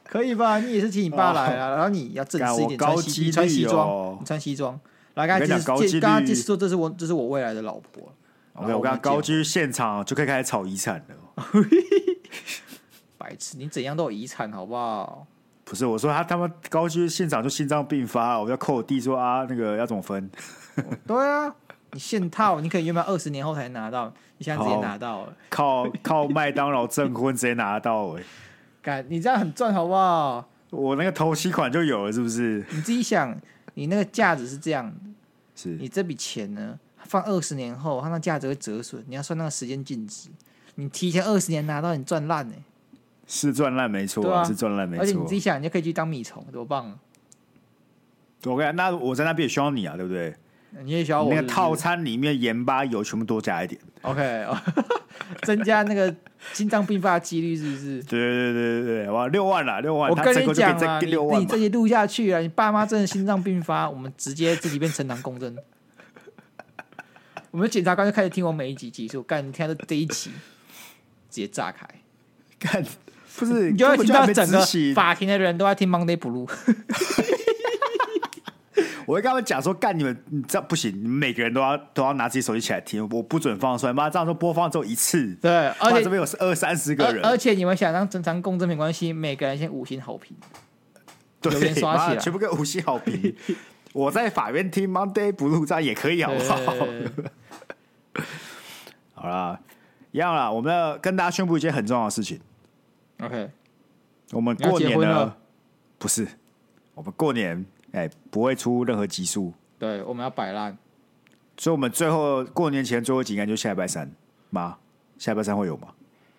[0.05, 0.59] 可以吧？
[0.59, 4.79] 你也是请你爸来啊，然后你要正式一点，穿西穿西装，你穿西装。
[5.15, 8.13] 来，刚刚刚刚就是说，这是我这是我未来的老婆。
[8.53, 11.15] OK，我刚刚高居现场就可以开始炒遗产了。
[13.27, 15.27] 白痴，你怎样都有遗产，好不好？
[15.65, 20.31] 不是我说他他们高居现场就心脏病发，我要扣我弟说啊，那个要怎么分？
[21.05, 21.53] 对啊，
[21.91, 24.07] 你现套你可以原本二十年后才拿到，
[24.37, 28.25] 你现在直接拿到了，靠 靠麦当劳证婚直接拿得到哎、 欸，
[28.81, 30.47] 干你这样很赚好不好？
[30.69, 32.65] 我那个头期款就有了是不是？
[32.71, 33.37] 你自己想，
[33.73, 34.95] 你那个价值是这样，
[35.53, 40.29] 是你这笔钱呢放二十年后，它那价值会折损，你要算那个时间净值，
[40.75, 42.53] 你提前二十年拿到你赚烂哎。
[43.27, 45.03] 是赚烂没错，啊、是赚烂没错。
[45.03, 46.97] 而且你自己想，你就可以去当米虫，多棒啊！
[48.45, 50.33] 我跟你讲，那我在那边也需要你啊，对不对？
[50.83, 53.79] 你也需要我那个套餐里面盐巴油全部多加一点。
[54.01, 54.45] OK，
[55.43, 56.13] 增加那个
[56.53, 58.03] 心脏病发的几率是不是？
[58.03, 60.09] 对对对对对，哇，六万了，六万！
[60.09, 65.55] 我跟你讲啊，你你这些录下去了，你爸妈真的心脏病发，我们直接自己变呈堂共振。
[67.51, 70.29] 我们检察官就开始听我每一集技术，干，你听到这一集，
[71.29, 71.87] 直接炸开，
[72.59, 72.83] 干，
[73.35, 74.65] 不是，你就会听到整个
[74.95, 76.49] 法庭的人都在听 Monday Blue。
[79.07, 83.93] 我会跟他们讲说，干你们，你这样不行，你们每个人都要都要拿自己手机起来听，我不准放出来。
[83.93, 90.35] 妈，这样说播放只有一次，对，而且这边有二三十个人，而，而且你们想让正常共振没关系，每个人先五星好评，
[91.39, 93.33] 对，刷起来，全部给五星好评。
[93.93, 96.61] 我在法院听 Monday Blue 这样也可以，好不好？
[99.13, 99.57] 好啦，
[100.11, 102.41] 一样啦，我们要跟大家宣布一件很重要的事情。
[103.19, 103.49] OK，
[104.31, 105.35] 我们过年呢，
[105.97, 106.27] 不是
[106.93, 107.65] 我们过年。
[107.93, 109.51] 哎、欸，不会出任何集数。
[109.79, 110.77] 对，我们要摆烂。
[111.57, 114.11] 所以，我们最后过年前最后几应该就下礼拜三
[114.49, 114.77] 吗？
[115.17, 115.87] 下礼拜三会有吗？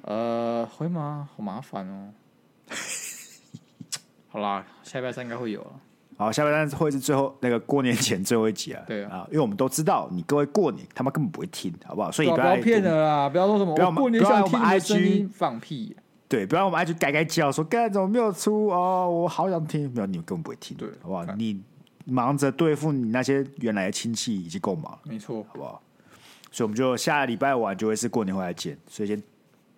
[0.03, 1.31] 呃，会吗？
[1.35, 2.12] 好麻烦哦。
[4.29, 5.72] 好啦，下礼拜三应该会有了。
[6.18, 8.85] 好，下礼拜三会是最后那个过年前最后一集啊。
[8.87, 12.12] 对啊，因为我们都知道你各位过年他妈根本不会听，好不好？
[12.12, 15.97] 所以不要骗了啦，不要说什么不要过年想听的声音放屁。
[16.29, 19.09] 对，不然我们还去改改叫，说干怎么没有出哦？
[19.11, 21.24] 我好想听，没有，你们根本不会听，对，好不好？
[21.37, 21.62] 你
[22.05, 25.83] 忙着对付你那些原来的亲戚已经够忙了，没错，好不好？
[26.51, 29.22] 所以我们就下礼拜晚就会是过年回来见，所以先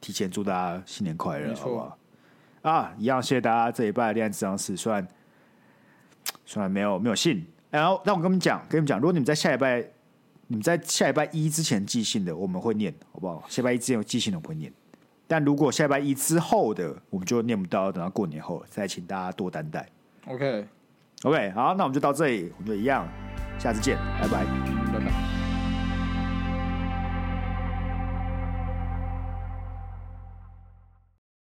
[0.00, 1.98] 提前祝大家新年快乐，好不好？
[2.62, 5.06] 啊，一样谢谢大家这礼拜的恋爱咨商室，虽然
[6.44, 9.80] 虽然没有没有信，然后让我跟你们讲，跟你们讲，如果你们在下礼拜
[10.48, 13.44] 你们在下礼拜一之前寄信的，我们会念，好不好？
[13.48, 14.72] 下礼拜一之前有寄信的，我们会念。
[15.30, 19.88] 但如果下礼拜一之后的，我们就念不到，等到过年后再请大家多担待。
[20.26, 20.66] OK，OK，、
[21.22, 21.52] okay.
[21.52, 23.06] okay, 好，那我们就到这里，我们就一样，
[23.56, 24.44] 下次见，拜拜，
[24.92, 25.39] 拜拜。